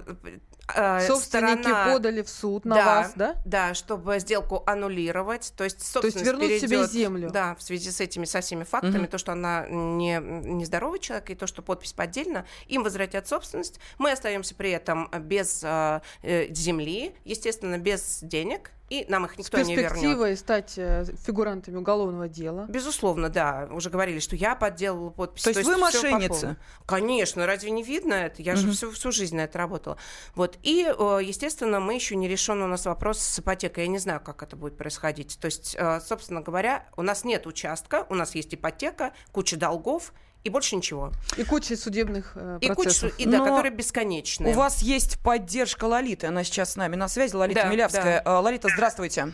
а, 0.75 1.01
Собственники 1.01 1.63
сторона- 1.63 1.93
подали 1.93 2.23
в 2.23 2.29
суд 2.29 2.65
на 2.65 2.75
Да, 2.77 2.85
вас, 2.85 3.13
да? 3.17 3.37
Да, 3.45 3.75
чтобы 3.75 4.19
сделку 4.19 4.63
аннулировать, 4.67 5.53
то 5.57 5.65
есть 5.65 5.93
То 5.93 6.01
есть 6.03 6.21
вернуть 6.23 6.61
себе 6.61 6.69
перейдет- 6.79 6.91
землю. 6.91 7.31
Да, 7.31 7.55
в 7.55 7.63
связи 7.63 7.91
с 7.91 8.01
этими 8.01 8.25
со 8.25 8.41
всеми 8.41 8.65
фактами, 8.65 8.99
Мгм. 8.99 9.07
то, 9.09 9.19
что 9.19 9.33
она 9.33 9.67
не 9.69 10.19
нездоровый 10.21 11.01
человек 11.01 11.31
и 11.31 11.35
то, 11.35 11.47
что 11.47 11.61
подпись 11.63 11.93
поддельна, 11.93 12.47
им 12.67 12.83
возвратят 12.83 13.27
собственность. 13.29 13.79
Мы 13.99 14.13
остаемся 14.13 14.55
при 14.55 14.71
этом 14.71 15.11
без 15.21 15.61
э, 15.65 16.01
э, 16.23 16.53
земли, 16.55 17.15
естественно, 17.25 17.77
без 17.79 18.21
денег, 18.23 18.71
и 18.91 19.07
нам 19.09 19.25
их 19.25 19.33
С 19.35 19.39
никто 19.39 19.59
не 19.61 19.75
вернет. 19.75 19.93
перспективой 19.93 20.37
стать 20.37 20.75
э, 20.77 21.05
фигурантами 21.27 21.77
уголовного 21.77 22.29
дела. 22.29 22.67
Безусловно, 22.69 23.29
да. 23.31 23.69
Уже 23.71 23.89
говорили, 23.91 24.19
что 24.21 24.37
я 24.37 24.55
подделала 24.55 25.11
подпись. 25.11 25.43
То 25.43 25.51
есть 25.51 25.65
вы 25.65 25.77
мошенница? 25.77 26.57
Конечно, 26.87 27.47
разве 27.47 27.71
не 27.71 27.83
видно 27.83 28.15
это? 28.15 28.43
Я 28.43 28.57
же 28.57 28.67
Мгм. 28.67 28.75
всю, 28.75 28.91
всю 28.91 29.11
жизнь 29.13 29.37
на 29.37 29.43
это 29.43 29.59
работала. 29.59 29.97
Вот. 30.35 30.59
И, 30.63 30.85
э, 30.87 31.19
естественно, 31.23 31.81
мы 31.81 31.95
еще 31.95 32.15
не 32.17 32.29
решен 32.29 32.63
у 32.63 32.67
нас 32.67 32.85
вопрос 32.87 33.19
с 33.21 33.39
ипотекой. 33.39 33.85
Я 33.85 33.89
не 33.89 33.99
знаю, 33.99 34.21
как 34.21 34.43
это 34.43 34.55
будет 34.57 34.77
происходить. 34.77 35.39
То 35.41 35.47
есть, 35.47 35.75
э, 35.79 36.01
собственно 36.01 36.43
говоря, 36.43 36.87
у 36.97 37.03
нас 37.03 37.25
нет 37.25 37.47
участка, 37.47 38.07
у 38.11 38.15
нас 38.15 38.35
есть 38.35 38.55
ипотека, 38.55 39.13
куча 39.33 39.57
долгов 39.57 40.13
и 40.45 40.51
больше 40.51 40.77
ничего. 40.77 41.11
И 41.39 41.45
куча 41.45 41.75
судебных 41.77 42.33
э, 42.37 42.59
И 42.61 42.69
куча, 42.69 42.83
процессов. 42.83 43.19
и, 43.19 43.25
да, 43.25 43.39
Но 43.39 43.45
которые 43.47 43.73
бесконечные. 43.73 44.53
У 44.55 44.57
вас 44.57 44.83
есть 44.83 45.19
поддержка 45.23 45.87
Лолиты. 45.87 46.27
Она 46.27 46.45
сейчас 46.45 46.75
с 46.75 46.77
нами 46.77 46.97
на 46.97 47.09
связи. 47.09 47.35
Лолита 47.35 47.63
Да, 47.63 47.69
Милявская. 47.71 48.21
А, 48.25 48.41
Лолита, 48.41 48.69
здравствуйте. 48.69 49.33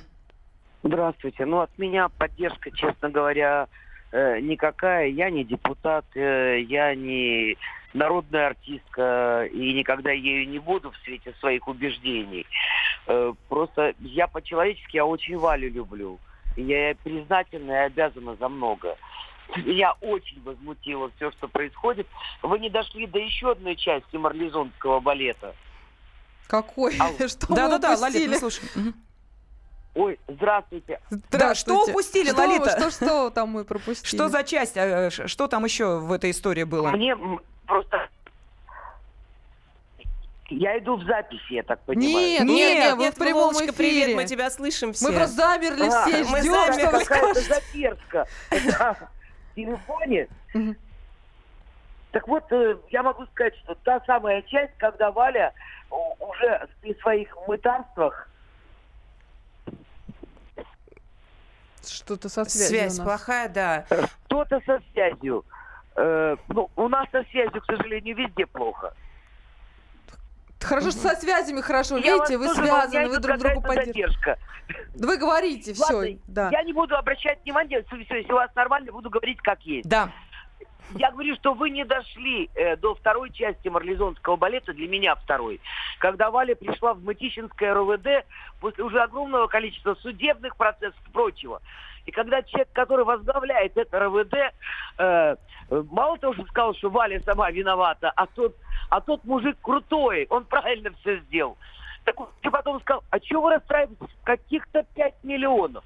Здравствуйте. 0.84 1.44
Ну, 1.46 1.60
от 1.60 1.76
меня 1.78 2.08
поддержка, 2.08 2.70
честно 2.70 3.10
говоря, 3.10 3.66
э, 4.12 4.38
никакая. 4.40 5.08
Я 5.08 5.30
не 5.30 5.44
депутат, 5.44 6.06
э, 6.14 6.60
я 6.60 6.94
не 6.94 7.58
народная 7.92 8.46
артистка 8.46 9.48
и 9.52 9.72
никогда 9.74 10.12
ею 10.12 10.48
не 10.48 10.60
буду 10.60 10.92
в 10.92 10.96
свете 10.98 11.34
своих 11.40 11.66
убеждений. 11.66 12.46
Э, 13.08 13.32
Просто 13.48 13.94
я 13.98 14.28
по-человечески, 14.28 14.94
я 14.96 15.04
очень 15.04 15.36
Валю 15.36 15.68
люблю. 15.68 16.18
И 16.56 16.62
Я 16.62 16.94
признательна 17.02 17.72
и 17.72 17.86
обязана 17.86 18.36
за 18.36 18.48
много. 18.48 18.96
Меня 19.56 19.94
очень 20.00 20.42
возмутило 20.42 21.10
все, 21.16 21.30
что 21.32 21.48
происходит. 21.48 22.06
Вы 22.42 22.58
не 22.58 22.70
дошли 22.70 23.06
до 23.06 23.18
еще 23.18 23.52
одной 23.52 23.76
части 23.76 24.16
марлезонского 24.16 25.00
балета. 25.00 25.54
Какой? 26.46 26.92
Что 27.28 27.46
мы 27.48 27.56
Да-да-да, 27.56 27.90
Лолита, 27.90 28.04
упустили? 28.06 28.28
мы 28.28 28.36
слушаем. 28.38 28.94
Ой, 29.94 30.18
здравствуйте. 30.28 31.00
Да, 31.32 31.54
что 31.56 31.84
упустили, 31.84 32.28
Что- 32.30 32.36
Лолита? 32.38 32.70
Что, 32.78 32.90
что 32.92 33.30
там 33.30 33.48
мы 33.48 33.64
пропустили? 33.64 34.06
Что 34.08 34.28
за 34.28 34.44
часть? 34.44 34.76
а, 34.76 35.10
ш- 35.10 35.26
Что 35.26 35.48
там 35.48 35.64
еще 35.64 35.98
в 35.98 36.12
этой 36.12 36.30
истории 36.30 36.62
было? 36.62 36.90
Мне 36.90 37.16
просто... 37.66 38.08
Я 40.48 40.76
иду 40.78 40.96
в 40.96 41.04
записи, 41.04 41.52
я 41.54 41.62
так 41.62 41.80
понимаю. 41.82 42.08
Нет, 42.12 42.40
Нет, 42.40 42.48
нет, 42.48 42.78
нет, 42.78 42.96
вы 42.96 43.02
Нет, 43.04 43.14
в 43.14 43.18
прямом 43.18 43.42
Вовочка, 43.52 43.66
эфире. 43.70 43.74
привет, 43.76 44.16
мы 44.16 44.24
тебя 44.26 44.50
слышим 44.50 44.92
все. 44.92 45.06
Мы 45.08 45.12
просто 45.14 45.36
замерли 45.36 45.88
А, 45.88 46.06
все, 46.06 46.24
ждем, 46.24 46.72
что 46.72 46.90
вы 46.90 47.04
скажете. 47.04 47.40
запертка 47.42 48.26
в 48.50 49.19
телефоне. 49.54 50.28
Так 52.12 52.26
вот, 52.26 52.44
э, 52.50 52.76
я 52.90 53.02
могу 53.04 53.24
сказать, 53.26 53.54
что 53.58 53.74
та 53.76 54.00
самая 54.06 54.42
часть, 54.42 54.72
когда 54.78 55.12
Валя 55.12 55.52
у- 55.90 56.14
уже 56.28 56.68
при 56.80 56.94
своих 57.00 57.28
мытарствах 57.46 58.28
Что-то 61.86 62.28
со 62.28 62.44
связью 62.44 62.68
Связь 62.68 62.94
у 62.98 63.02
нас. 63.02 63.06
плохая, 63.06 63.48
да. 63.48 63.86
кто-то 64.26 64.60
со 64.66 64.80
связью. 64.92 65.44
э, 65.96 66.36
ну, 66.48 66.70
у 66.76 66.88
нас 66.88 67.06
со 67.10 67.22
связью, 67.24 67.60
к 67.60 67.64
сожалению, 67.66 68.16
везде 68.16 68.46
плохо. 68.46 68.94
Хорошо, 70.60 70.90
что 70.90 71.00
со 71.00 71.16
связями 71.16 71.60
хорошо. 71.60 71.96
Я 71.96 72.14
Видите, 72.14 72.38
вы 72.38 72.48
связаны, 72.54 73.08
вы 73.08 73.18
друг 73.18 73.38
другу 73.38 73.72
задержка. 73.72 74.38
Вы 74.94 75.16
говорите, 75.16 75.74
Ладно, 75.78 76.02
все, 76.02 76.18
да. 76.26 76.50
Я 76.52 76.62
не 76.62 76.72
буду 76.72 76.96
обращать 76.96 77.42
внимания, 77.44 77.82
все, 77.86 77.96
если 77.96 78.32
у 78.32 78.36
вас 78.36 78.50
нормально, 78.54 78.92
буду 78.92 79.10
говорить 79.10 79.40
как 79.40 79.60
есть. 79.62 79.88
Да. 79.88 80.12
я 80.96 81.10
говорю, 81.10 81.34
что 81.36 81.54
вы 81.54 81.70
не 81.70 81.84
дошли 81.84 82.50
э, 82.54 82.76
до 82.76 82.94
второй 82.94 83.32
части 83.32 83.68
марлезонского 83.68 84.36
балета, 84.36 84.72
для 84.72 84.86
меня 84.86 85.14
второй, 85.16 85.60
когда 85.98 86.30
Валя 86.30 86.54
пришла 86.54 86.94
в 86.94 87.02
Мытищинское 87.02 87.74
РОВД 87.74 88.26
после 88.60 88.84
уже 88.84 89.00
огромного 89.00 89.46
количества 89.46 89.96
судебных 90.02 90.56
процессов 90.56 91.00
и 91.08 91.10
прочего. 91.10 91.62
И 92.10 92.12
когда 92.12 92.42
человек, 92.42 92.68
который 92.72 93.04
возглавляет 93.04 93.76
это 93.76 94.00
РОВД, 94.00 94.34
э, 94.98 95.36
мало 95.92 96.18
того, 96.18 96.34
что 96.34 96.44
сказал, 96.46 96.74
что 96.74 96.90
Валя 96.90 97.20
сама 97.20 97.52
виновата, 97.52 98.10
а 98.16 98.26
тот, 98.26 98.56
а 98.88 99.00
тот 99.00 99.22
мужик 99.22 99.56
крутой, 99.62 100.26
он 100.28 100.44
правильно 100.44 100.90
все 101.00 101.20
сделал. 101.20 101.56
Так 102.04 102.16
и 102.42 102.48
потом 102.50 102.80
сказал, 102.80 103.04
а 103.10 103.20
чего 103.20 103.42
вы 103.42 103.50
расстраиваетесь? 103.54 104.12
Каких-то 104.24 104.84
5 104.96 105.22
миллионов. 105.22 105.84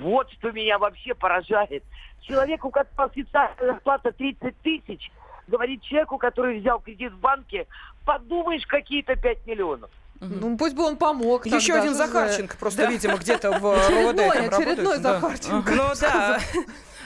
Вот 0.00 0.28
что 0.32 0.50
меня 0.50 0.80
вообще 0.80 1.14
поражает. 1.14 1.84
Человек, 2.22 2.64
у 2.64 2.70
которого 2.70 3.04
официальная 3.04 3.74
зарплата 3.74 4.10
30 4.10 4.58
тысяч, 4.58 5.12
говорит 5.46 5.82
человеку, 5.82 6.18
который 6.18 6.58
взял 6.58 6.80
кредит 6.80 7.12
в 7.12 7.20
банке, 7.20 7.68
подумаешь, 8.04 8.66
какие-то 8.66 9.14
5 9.14 9.46
миллионов. 9.46 9.90
Ну, 10.22 10.56
пусть 10.56 10.74
бы 10.74 10.84
он 10.84 10.96
помог. 10.96 11.46
Еще 11.46 11.72
тогда, 11.72 11.80
один 11.80 11.92
же. 11.92 11.98
Захарченко, 11.98 12.56
просто, 12.56 12.84
видимо, 12.86 13.16
где-то 13.16 13.58
в 13.58 13.62
РОВД 13.88 14.20
Очередной, 14.20 14.28
очередной. 14.46 14.98
Да. 14.98 15.14
Захарченко. 15.14 15.72
Ну 15.74 15.84
да. 16.00 16.40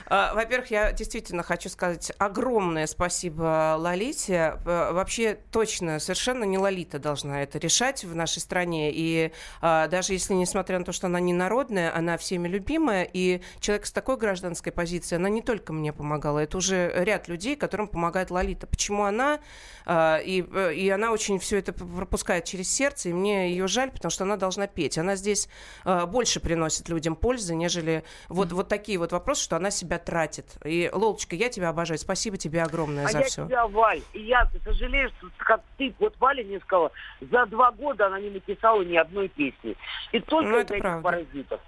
А, 0.08 0.34
Во-первых, 0.34 0.70
я 0.70 0.92
действительно 0.92 1.42
хочу 1.42 1.68
сказать 1.68 2.12
огромное 2.18 2.86
спасибо 2.86 3.76
Лолите. 3.78 4.58
Э, 4.64 4.92
Вообще 4.92 5.38
точно, 5.50 5.98
совершенно 5.98 6.44
не 6.44 6.58
Лолита 6.58 6.98
должна 6.98 7.42
это 7.42 7.58
решать 7.58 8.04
в 8.04 8.14
нашей 8.14 8.38
стране. 8.38 8.92
И 8.92 9.32
а, 9.60 9.88
даже 9.88 10.12
если, 10.12 10.34
несмотря 10.34 10.78
на 10.78 10.84
то, 10.84 10.92
что 10.92 11.08
она 11.08 11.18
не 11.18 11.32
народная, 11.32 11.94
она 11.96 12.16
всеми 12.18 12.46
любимая, 12.46 13.08
и 13.12 13.40
человек 13.60 13.86
с 13.86 13.92
такой 13.92 14.16
гражданской 14.16 14.72
позицией, 14.72 15.18
она 15.18 15.28
не 15.28 15.42
только 15.42 15.72
мне 15.72 15.92
помогала, 15.92 16.38
это 16.38 16.58
уже 16.58 16.92
ряд 16.94 17.26
людей, 17.26 17.56
которым 17.56 17.88
помогает 17.88 18.30
Лолита. 18.30 18.66
Почему 18.66 19.04
она? 19.04 19.40
А, 19.86 20.18
И, 20.18 20.44
э, 20.48 20.74
и 20.74 20.88
она 20.88 21.10
очень 21.10 21.38
все 21.40 21.58
это 21.58 21.72
пропускает 21.72 22.44
через 22.44 22.72
сердце, 22.72 23.08
и 23.08 23.12
мне 23.12 23.50
ее 23.50 23.66
жаль, 23.66 23.90
потому 23.90 24.10
что 24.10 24.24
она 24.24 24.36
должна 24.36 24.66
петь. 24.68 24.98
Она 24.98 25.16
здесь 25.16 25.48
больше 25.84 26.40
приносит 26.40 26.88
людям 26.88 27.16
пользы, 27.16 27.54
нежели 27.54 28.04
вот, 28.28 28.52
вот 28.52 28.68
такие 28.68 28.98
вот 28.98 29.12
вопросы, 29.12 29.42
что 29.42 29.56
она 29.56 29.70
себя 29.70 29.95
тратит. 29.98 30.56
И, 30.64 30.90
Лолочка, 30.92 31.36
я 31.36 31.48
тебя 31.48 31.68
обожаю. 31.70 31.98
Спасибо 31.98 32.36
тебе 32.36 32.62
огромное 32.62 33.06
А 33.06 33.08
за 33.08 33.18
я 33.20 33.24
все. 33.24 33.46
тебя, 33.46 33.66
Валь, 33.66 34.02
и 34.12 34.20
я 34.22 34.48
сожалею, 34.64 35.10
что 35.18 35.28
как 35.38 35.62
ты, 35.78 35.94
вот 35.98 36.14
Валя 36.18 36.44
мне 36.44 36.60
сказала, 36.60 36.92
за 37.20 37.46
два 37.46 37.70
года 37.72 38.06
она 38.06 38.20
не 38.20 38.30
написала 38.30 38.82
ни 38.82 38.96
одной 38.96 39.28
песни. 39.28 39.76
И 40.12 40.20
только 40.20 40.50
Ну, 40.50 40.56
это 40.58 40.74
этих 40.74 40.82
правда. 40.82 41.02
паразитов. 41.02 41.60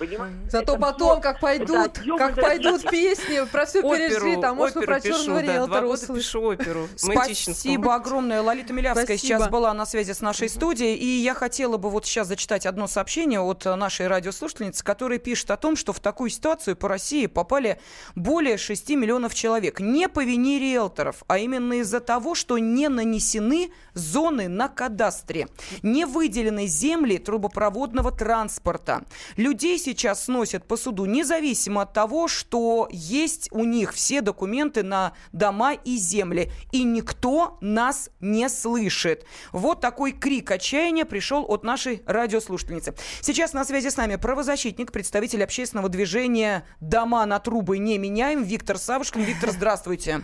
Понимаешь? 0.00 0.34
Зато 0.50 0.72
Это 0.72 0.80
потом, 0.80 1.12
всё- 1.12 1.20
как 1.20 1.40
пойдут, 1.40 1.70
это 1.76 2.00
отъёбы 2.00 2.18
как 2.18 2.40
пойдут 2.40 2.88
песни, 2.88 3.46
про 3.52 3.66
все 3.66 3.80
а 3.80 4.54
может, 4.54 4.76
мы 4.76 4.82
оперу 4.82 4.86
про 4.86 5.00
черного 5.02 5.42
да, 5.42 5.52
риэлтора 5.52 5.96
пишу 6.14 6.42
оперу. 6.42 6.88
Спасибо 6.96 7.94
огромное. 7.96 8.40
Лолита 8.40 8.72
Милявская 8.72 9.04
Спасибо. 9.04 9.38
сейчас 9.38 9.50
была 9.50 9.74
на 9.74 9.84
связи 9.84 10.12
с 10.12 10.22
нашей 10.22 10.48
студией. 10.48 10.94
И 10.94 11.04
я 11.04 11.34
хотела 11.34 11.76
бы 11.76 11.90
вот 11.90 12.06
сейчас 12.06 12.28
зачитать 12.28 12.64
одно 12.64 12.86
сообщение 12.86 13.40
от 13.40 13.66
нашей 13.66 14.06
радиослушательницы, 14.06 14.82
которая 14.82 15.18
пишет 15.18 15.50
о 15.50 15.58
том, 15.58 15.76
что 15.76 15.92
в 15.92 16.00
такую 16.00 16.30
ситуацию 16.30 16.76
по 16.76 16.88
России 16.88 17.26
попали 17.26 17.78
более 18.14 18.56
6 18.56 18.88
миллионов 18.96 19.34
человек. 19.34 19.80
Не 19.80 20.08
по 20.08 20.24
вине 20.24 20.58
риэлторов, 20.58 21.24
а 21.28 21.36
именно 21.36 21.74
из-за 21.74 22.00
того, 22.00 22.34
что 22.34 22.56
не 22.56 22.88
нанесены 22.88 23.70
зоны 23.92 24.48
на 24.48 24.68
кадастре. 24.68 25.48
Не 25.82 26.06
выделены 26.06 26.66
земли 26.66 27.18
трубопроводного 27.18 28.12
транспорта. 28.12 29.02
Людей 29.36 29.78
сейчас 29.78 29.89
сносят 30.14 30.66
по 30.66 30.76
суду 30.76 31.04
независимо 31.04 31.82
от 31.82 31.92
того, 31.92 32.28
что 32.28 32.88
есть 32.90 33.48
у 33.52 33.64
них 33.64 33.92
все 33.92 34.20
документы 34.20 34.82
на 34.82 35.12
дома 35.32 35.74
и 35.74 35.96
земли. 35.96 36.50
И 36.72 36.82
никто 36.82 37.58
нас 37.60 38.10
не 38.20 38.48
слышит. 38.48 39.24
Вот 39.52 39.80
такой 39.80 40.12
крик 40.12 40.50
отчаяния 40.50 41.04
пришел 41.04 41.44
от 41.48 41.64
нашей 41.64 42.02
радиослушательницы. 42.06 42.94
Сейчас 43.20 43.52
на 43.52 43.64
связи 43.64 43.88
с 43.88 43.96
нами 43.96 44.16
правозащитник, 44.16 44.92
представитель 44.92 45.44
общественного 45.44 45.88
движения 45.88 46.64
«Дома 46.80 47.24
на 47.26 47.38
трубы 47.38 47.78
не 47.78 47.98
меняем» 47.98 48.42
Виктор 48.42 48.78
Савушкин. 48.78 49.22
Виктор, 49.22 49.50
здравствуйте. 49.50 50.22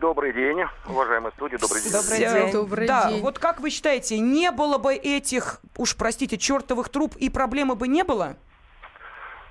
Добрый 0.00 0.32
день, 0.32 0.56
уважаемая 0.88 1.32
студия, 1.32 1.58
добрый 1.58 1.82
день. 1.82 1.92
Добрый 1.92 2.18
день. 2.18 2.52
Добрый 2.52 2.86
да, 2.88 3.10
день. 3.10 3.20
вот 3.20 3.38
как 3.38 3.60
вы 3.60 3.68
считаете, 3.68 4.18
не 4.18 4.50
было 4.50 4.78
бы 4.78 4.94
этих, 4.94 5.60
уж 5.76 5.96
простите, 5.96 6.38
чертовых 6.38 6.88
труб 6.88 7.14
и 7.16 7.28
проблемы 7.28 7.74
бы 7.74 7.86
не 7.86 8.02
было? 8.02 8.36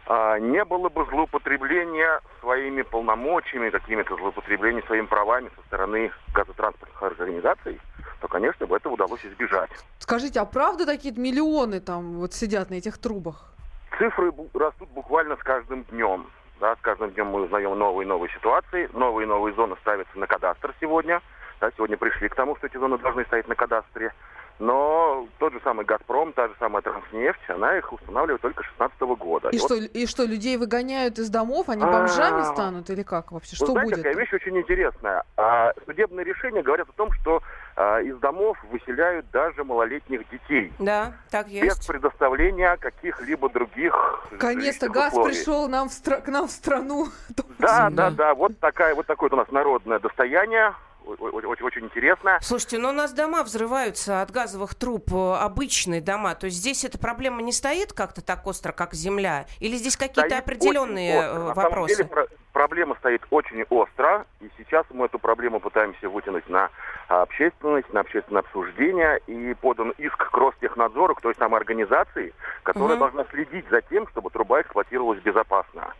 А, 0.07 0.37
не 0.39 0.63
было 0.63 0.89
бы 0.89 1.05
злоупотребления 1.05 2.21
своими 2.39 2.83
полномочиями, 2.83 3.71
какими-то 3.71 4.15
злоупотреблений 4.15 4.83
своими 4.83 5.07
правами 5.07 5.49
со 5.55 5.61
стороны 5.67 6.11
газотранспортных 6.33 7.01
организаций, 7.01 7.79
то, 8.21 8.27
конечно, 8.27 8.67
бы 8.67 8.77
это 8.77 8.89
удалось 8.89 9.25
избежать. 9.25 9.71
Скажите, 9.99 10.39
а 10.39 10.45
правда 10.45 10.85
такие 10.85 11.13
миллионы 11.15 11.79
там 11.79 12.19
вот 12.19 12.33
сидят 12.33 12.69
на 12.69 12.75
этих 12.75 12.99
трубах? 12.99 13.51
Цифры 13.97 14.31
растут 14.53 14.89
буквально 14.89 15.37
с 15.37 15.39
каждым 15.39 15.83
днем. 15.85 16.27
Да, 16.59 16.75
с 16.75 16.79
каждым 16.81 17.11
днем 17.11 17.27
мы 17.27 17.41
узнаем 17.41 17.77
новые 17.77 18.05
и 18.05 18.09
новые 18.09 18.31
ситуации, 18.31 18.89
новые 18.93 19.25
и 19.25 19.27
новые 19.27 19.55
зоны 19.55 19.75
ставятся 19.81 20.17
на 20.19 20.27
кадастр 20.27 20.73
сегодня. 20.79 21.21
Да, 21.59 21.71
сегодня 21.75 21.97
пришли 21.97 22.29
к 22.29 22.35
тому, 22.35 22.55
что 22.57 22.67
эти 22.67 22.77
зоны 22.77 22.97
должны 22.97 23.25
стоять 23.25 23.47
на 23.47 23.55
кадастре. 23.55 24.13
Но 24.57 25.27
тот 25.37 25.51
же 25.51 25.59
самый 25.65 25.85
«Газпром», 25.85 26.31
та 26.31 26.47
же 26.47 26.53
самая 26.59 26.81
«Транснефть», 26.81 27.41
она 27.49 27.77
их 27.77 27.91
устанавливает 27.91 28.41
только 28.41 28.63
с 28.63 28.67
2016 28.77 29.01
года. 29.19 29.49
И 29.49 29.59
вот 29.59 29.65
что, 29.65 29.75
и 29.75 30.05
что, 30.05 30.23
людей 30.23 30.55
выгоняют 30.55 31.19
из 31.19 31.29
домов, 31.29 31.67
они 31.67 31.83
А, 31.83 31.87
бомжами 31.87 32.41
станут 32.53 32.89
или 32.89 33.03
как 33.03 33.33
вообще? 33.33 33.57
Что 33.57 33.67
знаете, 33.67 33.91
будет? 33.95 34.03
такая 34.03 34.15
вещь 34.15 34.33
очень 34.33 34.57
интересная. 34.57 35.23
А, 35.35 35.73
судебные 35.85 36.23
решения 36.23 36.61
говорят 36.63 36.87
о 36.87 36.93
том, 36.93 37.11
что 37.21 37.41
а, 37.75 37.99
из 37.99 38.17
домов 38.19 38.57
выселяют 38.71 39.29
даже 39.31 39.65
малолетних 39.65 40.21
детей 40.29 40.71
Да, 40.79 41.11
так 41.29 41.47
без 41.47 41.55
есть. 41.63 41.87
предоставления 41.87 42.77
каких-либо 42.77 43.49
других 43.49 43.93
Наконец-то 44.31 44.85
жилищных 44.85 44.91
газ 44.91 45.11
условий. 45.13 45.33
пришел 45.33 45.67
нам 45.67 45.89
в 45.89 45.91
стра- 45.91 46.21
к 46.21 46.27
нам 46.29 46.47
в 46.47 46.51
страну. 46.51 47.07
Да, 47.35 47.45
Да. 47.59 47.89
да, 47.89 48.11
да. 48.11 48.33
Вот 48.35 48.57
такая, 48.61 48.95
вот 48.95 49.05
такое 49.05 49.29
вот 49.29 49.33
у 49.33 49.37
нас 49.41 49.51
народное 49.51 49.99
достояние. 49.99 50.73
Очень, 51.05 51.63
очень 51.65 51.85
интересно. 51.85 52.39
Слушайте, 52.41 52.79
ну 52.79 52.89
у 52.89 52.91
нас 52.91 53.13
дома 53.13 53.43
взрываются 53.43 54.21
от 54.21 54.31
газовых 54.31 54.75
труб, 54.75 55.13
э, 55.13 55.35
обычные 55.35 56.01
дома. 56.01 56.35
То 56.35 56.45
есть 56.47 56.57
здесь 56.57 56.83
эта 56.83 56.97
проблема 56.97 57.41
не 57.41 57.51
стоит 57.51 57.93
как-то 57.93 58.21
так 58.23 58.45
остро, 58.47 58.71
как 58.71 58.93
земля? 58.93 59.45
Или 59.59 59.75
здесь 59.75 59.97
какие-то 59.97 60.37
определенные 60.37 61.19
остро. 61.19 61.29
э, 61.29 61.33
На 61.33 61.53
самом 61.55 61.69
вопросы? 61.69 61.95
деле 61.97 62.09
про- 62.09 62.27
проблема 62.53 62.95
стоит 62.95 63.21
очень 63.29 63.63
остро, 63.69 64.25
и 64.41 64.49
сейчас 64.57 64.85
мы 64.91 65.05
эту 65.05 65.19
проблему 65.19 65.59
пытаемся 65.59 66.09
вытянуть 66.09 66.49
на 66.49 66.69
общественность, 67.07 67.91
на 67.93 67.99
общественное 67.99 68.41
обсуждение, 68.41 69.19
и 69.27 69.53
подан 69.53 69.91
иск 69.97 70.17
к 70.31 70.33
Ростехнадзору, 70.35 71.15
к 71.15 71.21
той 71.21 71.35
самой 71.35 71.59
организации, 71.59 72.33
которая 72.63 72.91
Мгм. 72.97 72.99
должна 72.99 73.25
следить 73.31 73.65
за 73.69 73.81
тем, 73.81 74.07
чтобы 74.07 74.31
труба 74.31 74.61
эксплуатировалась 74.61 75.19
безопасно. 75.21 75.93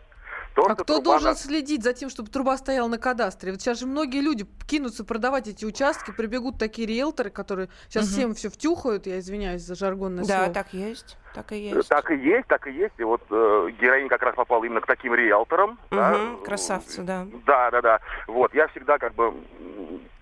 То, 0.56 0.62
А 0.70 0.74
кто 0.74 0.84
труба 0.84 1.02
должен 1.04 1.28
на- 1.32 1.36
следить 1.36 1.82
за 1.84 1.92
тем, 1.92 2.08
чтобы 2.08 2.30
труба 2.30 2.56
стояла 2.56 2.88
на 2.88 2.96
кадастре? 2.96 3.52
Вот 3.52 3.60
сейчас 3.60 3.78
же 3.78 3.86
многие 3.86 4.22
люди 4.22 4.46
кинутся 4.66 5.04
продавать 5.04 5.48
эти 5.48 5.66
участки, 5.66 6.12
прибегут 6.12 6.58
такие 6.58 6.88
риэлторы, 6.88 7.28
которые 7.28 7.68
сейчас 7.90 8.06
Мгм. 8.06 8.12
всем 8.14 8.34
все 8.34 8.48
втюхают, 8.48 9.06
я 9.06 9.18
извиняюсь 9.18 9.60
за 9.60 9.74
жаргонное 9.74 10.24
Да, 10.24 10.38
слово. 10.44 10.54
так 10.54 10.72
есть. 10.72 11.18
Так 11.34 11.52
и 11.52 11.58
есть. 11.58 11.88
Так 11.90 12.10
и 12.10 12.16
есть, 12.16 12.48
так 12.48 12.66
и 12.66 12.72
есть. 12.72 12.94
И 12.96 13.04
вот 13.04 13.20
э, 13.30 13.68
героиня 13.78 14.08
как 14.08 14.22
раз 14.22 14.34
попала 14.34 14.64
именно 14.64 14.80
к 14.80 14.86
таким 14.86 15.14
риэлторам. 15.14 15.78
да. 15.90 16.16
Мгм, 16.16 16.42
красавцы, 16.42 17.02
да. 17.02 17.26
Да, 17.44 17.70
да, 17.70 17.82
да. 17.82 18.00
Вот, 18.26 18.54
я 18.54 18.66
всегда 18.68 18.96
как 18.96 19.14
бы 19.14 19.34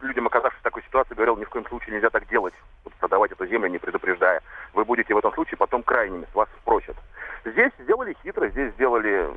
людям, 0.04 0.26
оказавшись 0.26 0.60
в 0.60 0.64
такой 0.64 0.82
ситуации, 0.82 1.14
говорил, 1.14 1.36
ни 1.36 1.44
в 1.44 1.50
коем 1.50 1.66
случае 1.66 1.94
нельзя 1.94 2.10
так 2.10 2.26
делать, 2.28 2.54
вот, 2.84 2.94
продавать 2.94 3.32
эту 3.32 3.46
землю, 3.46 3.68
не 3.68 3.78
предупреждая. 3.78 4.42
Вы 4.72 4.84
будете 4.84 5.14
в 5.14 5.18
этом 5.18 5.32
случае 5.32 5.58
потом 5.58 5.82
крайними, 5.82 6.26
вас 6.34 6.48
спросят. 6.60 6.96
Здесь 7.44 7.72
сделали 7.80 8.16
хитро, 8.22 8.48
здесь 8.48 8.72
сделали 8.74 9.30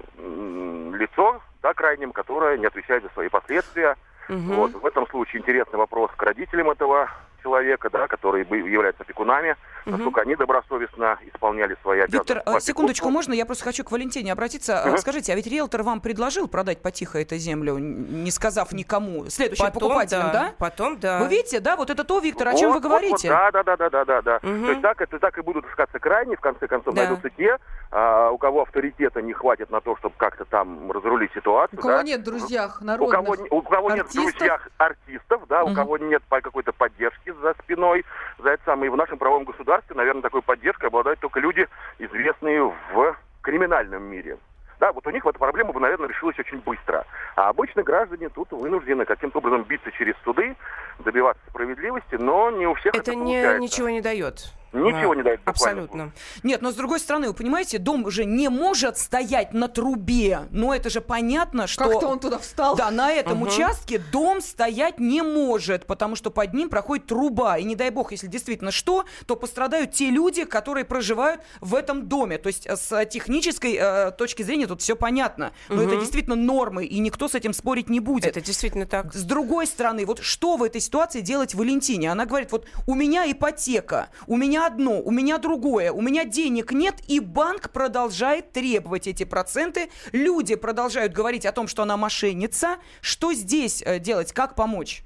лицо, 0.98 1.42
да, 1.62 1.74
крайним, 1.74 2.12
которое 2.12 2.58
не 2.58 2.66
отвечает 2.66 3.04
за 3.04 3.10
свои 3.10 3.30
последствия. 3.30 3.96
Мгм. 4.30 4.56
Вот, 4.56 4.74
в 4.74 4.86
этом 4.86 5.08
случае 5.08 5.42
интересный 5.42 5.78
вопрос 5.78 6.12
к 6.16 6.22
родителям 6.22 6.70
этого 6.70 7.10
человека, 7.52 7.90
да, 7.90 8.08
которые 8.08 8.44
бы- 8.44 8.58
являются 8.58 9.04
опекунами, 9.04 9.56
насколько 9.86 10.22
они 10.22 10.36
добросовестно 10.36 11.18
исполняли 11.34 11.78
свои 11.82 12.02
обязанности. 12.02 12.34
Виктор, 12.34 12.44
по 12.44 12.58
а, 12.58 12.60
секундочку, 12.60 13.10
можно? 13.10 13.32
Я 13.34 13.46
просто 13.46 13.64
хочу 13.64 13.86
к 13.86 13.92
Валентине 13.92 14.34
обратиться. 14.34 14.84
Мгм. 14.86 14.98
Скажите, 14.98 15.32
а 15.32 15.36
ведь 15.36 15.48
риэлтор 15.48 15.84
вам 15.84 16.02
предложил 16.02 16.50
продать 16.50 16.82
потихо 16.82 17.20
эту 17.20 17.38
землю, 17.38 17.78
не 17.78 18.32
сказав 18.32 18.74
никому, 18.74 19.30
следующим 19.30 19.66
Потом, 19.66 19.80
покупателям, 19.82 20.32
да? 20.34 20.52
Потом, 20.58 21.00
да. 21.00 21.20
Вы 21.20 21.28
видите, 21.30 21.62
да, 21.62 21.78
вот 21.78 21.90
это 21.90 22.04
то, 22.04 22.20
Виктор, 22.20 22.50
о 22.50 22.54
чем 22.56 22.74
Вот, 22.74 22.84
вы 22.84 22.90
вот, 22.90 23.00
вот, 23.00 23.02
говорите? 23.02 23.30
да, 23.30 23.52
да, 23.52 23.64
да, 23.64 23.78
да, 23.78 23.90
да, 23.90 24.06
да, 24.06 24.22
да. 24.22 24.40
Мгм. 24.42 24.66
То 24.66 24.70
есть 24.72 24.82
так, 24.82 25.02
это 25.02 25.20
так 25.20 25.38
и 25.38 25.42
будут 25.42 25.66
искаться 25.70 26.00
крайние, 26.00 26.36
в 26.36 26.42
конце 26.42 26.68
концов 26.68 26.94
Да. 26.94 27.02
найдутся 27.04 27.30
те, 27.30 27.58
а, 27.92 28.30
у 28.32 28.38
кого 28.38 28.64
авторитета 28.64 29.22
не 29.22 29.32
хватит 29.32 29.70
на 29.72 29.80
то, 29.80 29.96
чтобы 29.98 30.16
как-то 30.18 30.44
там 30.46 30.92
разрулить 30.92 31.32
ситуацию. 31.34 31.80
У 31.80 31.82
кого 31.82 31.98
да. 31.98 32.04
нет 32.04 32.24
друзьях 32.24 32.80
у 32.82 32.86
народных 32.86 33.16
кого, 33.16 33.36
не- 33.36 33.48
у 33.50 33.62
кого 33.62 33.92
нет 33.92 34.06
в 34.08 34.10
артистов? 34.10 34.32
друзьях 34.38 34.68
артистов, 34.78 35.42
да, 35.48 35.64
у 35.64 35.68
Мгм. 35.68 35.76
кого 35.76 35.98
нет 35.98 36.22
какой-то 36.30 36.74
поддержки 36.74 37.32
за 37.42 37.54
спиной, 37.64 38.06
за 38.40 38.50
это 38.52 38.64
самое. 38.66 38.88
И 38.88 38.94
в 38.94 38.98
нашем 38.98 39.18
правовом 39.18 39.46
государстве, 39.46 39.96
наверное, 39.96 40.22
такой 40.22 40.42
поддержкой 40.42 40.88
обладают 40.88 41.20
только 41.20 41.40
люди, 41.40 41.68
известные 42.00 42.64
в 42.64 43.16
криминальном 43.42 44.04
мире. 44.04 44.38
Да, 44.80 44.92
вот 44.92 45.08
у 45.08 45.10
них 45.10 45.26
эта 45.26 45.40
проблема 45.40 45.74
бы, 45.74 45.80
наверное, 45.80 46.08
решилась 46.08 46.38
очень 46.38 46.60
быстро. 46.60 47.06
А 47.36 47.50
обычно 47.50 47.82
граждане 47.82 48.30
тут 48.30 48.52
вынуждены 48.52 49.06
каким-то 49.06 49.40
образом 49.40 49.64
биться 49.64 49.92
через 49.92 50.16
суды, 50.24 50.56
добиваться 51.00 51.42
справедливости, 51.50 52.16
но 52.16 52.52
не 52.52 52.68
у 52.68 52.76
всех 52.76 52.94
это, 52.94 53.00
Это 53.00 53.16
не, 53.16 53.34
получается. 53.34 53.60
ничего 53.60 53.90
не 53.90 54.02
дает. 54.02 54.54
Ничего 54.74 55.12
А, 55.12 55.16
не 55.16 55.24
дает. 55.24 55.40
Абсолютно. 55.46 56.12
Нет, 56.44 56.62
но 56.62 56.72
с 56.72 56.76
другой 56.76 57.00
стороны, 57.00 57.28
вы 57.30 57.34
понимаете, 57.34 57.78
дом 57.78 58.10
же 58.12 58.26
не 58.26 58.50
может 58.50 58.98
стоять 58.98 59.54
на 59.54 59.68
трубе. 59.68 60.42
Но 60.52 60.74
это 60.74 60.90
же 60.90 61.02
понятно, 61.02 61.68
что... 61.68 61.86
Как-то 61.90 62.08
он 62.08 62.20
туда 62.20 62.38
встал. 62.38 62.76
Да, 62.76 62.92
на 62.92 63.12
этом 63.12 63.38
Мгм. 63.40 63.48
участке 63.48 64.00
дом 64.12 64.42
стоять 64.42 65.00
не 65.00 65.22
может, 65.22 65.86
потому 65.86 66.16
что 66.16 66.30
под 66.32 66.54
ним 66.54 66.70
проходит 66.70 67.08
труба. 67.08 67.58
И 67.58 67.64
не 67.64 67.76
дай 67.76 67.90
бог, 67.90 68.12
если 68.12 68.28
действительно 68.28 68.72
что, 68.72 69.06
то 69.26 69.36
пострадают 69.36 69.92
те 69.94 70.10
люди, 70.10 70.44
которые 70.44 70.84
проживают 70.86 71.42
в 71.62 71.74
этом 71.76 72.08
доме. 72.08 72.38
То 72.38 72.48
есть 72.48 72.66
э, 72.68 72.76
с 72.76 73.06
технической 73.06 73.78
э, 73.80 74.12
точки 74.12 74.44
зрения 74.44 74.68
тут 74.68 74.82
все 74.82 74.96
понятно. 74.96 75.54
Но 75.70 75.82
это 75.82 75.92
Мгм. 75.94 76.00
действительно 76.02 76.36
нормы, 76.36 76.86
и 76.86 77.00
никто 77.00 77.28
с 77.28 77.36
этим 77.36 77.54
спорить 77.54 77.90
не 77.90 78.00
будет. 78.00 78.26
Это 78.26 78.42
действительно 78.42 78.86
так. 78.86 79.14
С 79.14 79.24
другой 79.24 79.66
стороны, 79.68 80.06
вот 80.06 80.20
что 80.22 80.58
в 80.58 80.64
этой 80.64 80.82
ситуации 80.82 81.22
делать 81.22 81.56
Валентине? 81.56 82.12
Она 82.12 82.26
говорит, 82.26 82.52
вот 82.52 82.68
у 82.86 82.96
меня 82.96 83.30
ипотека, 83.32 84.10
у 84.28 84.36
меня 84.36 84.57
одно, 84.66 85.02
у 85.02 85.12
меня 85.12 85.38
другое, 85.38 85.92
у 85.92 86.02
меня 86.02 86.26
денег 86.26 86.72
нет, 86.72 86.96
и 87.08 87.20
банк 87.20 87.72
продолжает 87.72 88.52
требовать 88.52 89.08
эти 89.08 89.24
проценты. 89.24 89.90
Люди 90.12 90.56
продолжают 90.56 91.14
говорить 91.14 91.46
о 91.46 91.52
том, 91.52 91.68
что 91.68 91.84
она 91.84 91.98
мошенница. 91.98 92.78
Что 93.02 93.34
здесь 93.34 93.84
э, 93.86 94.00
делать? 94.00 94.34
Как 94.34 94.56
помочь? 94.56 95.04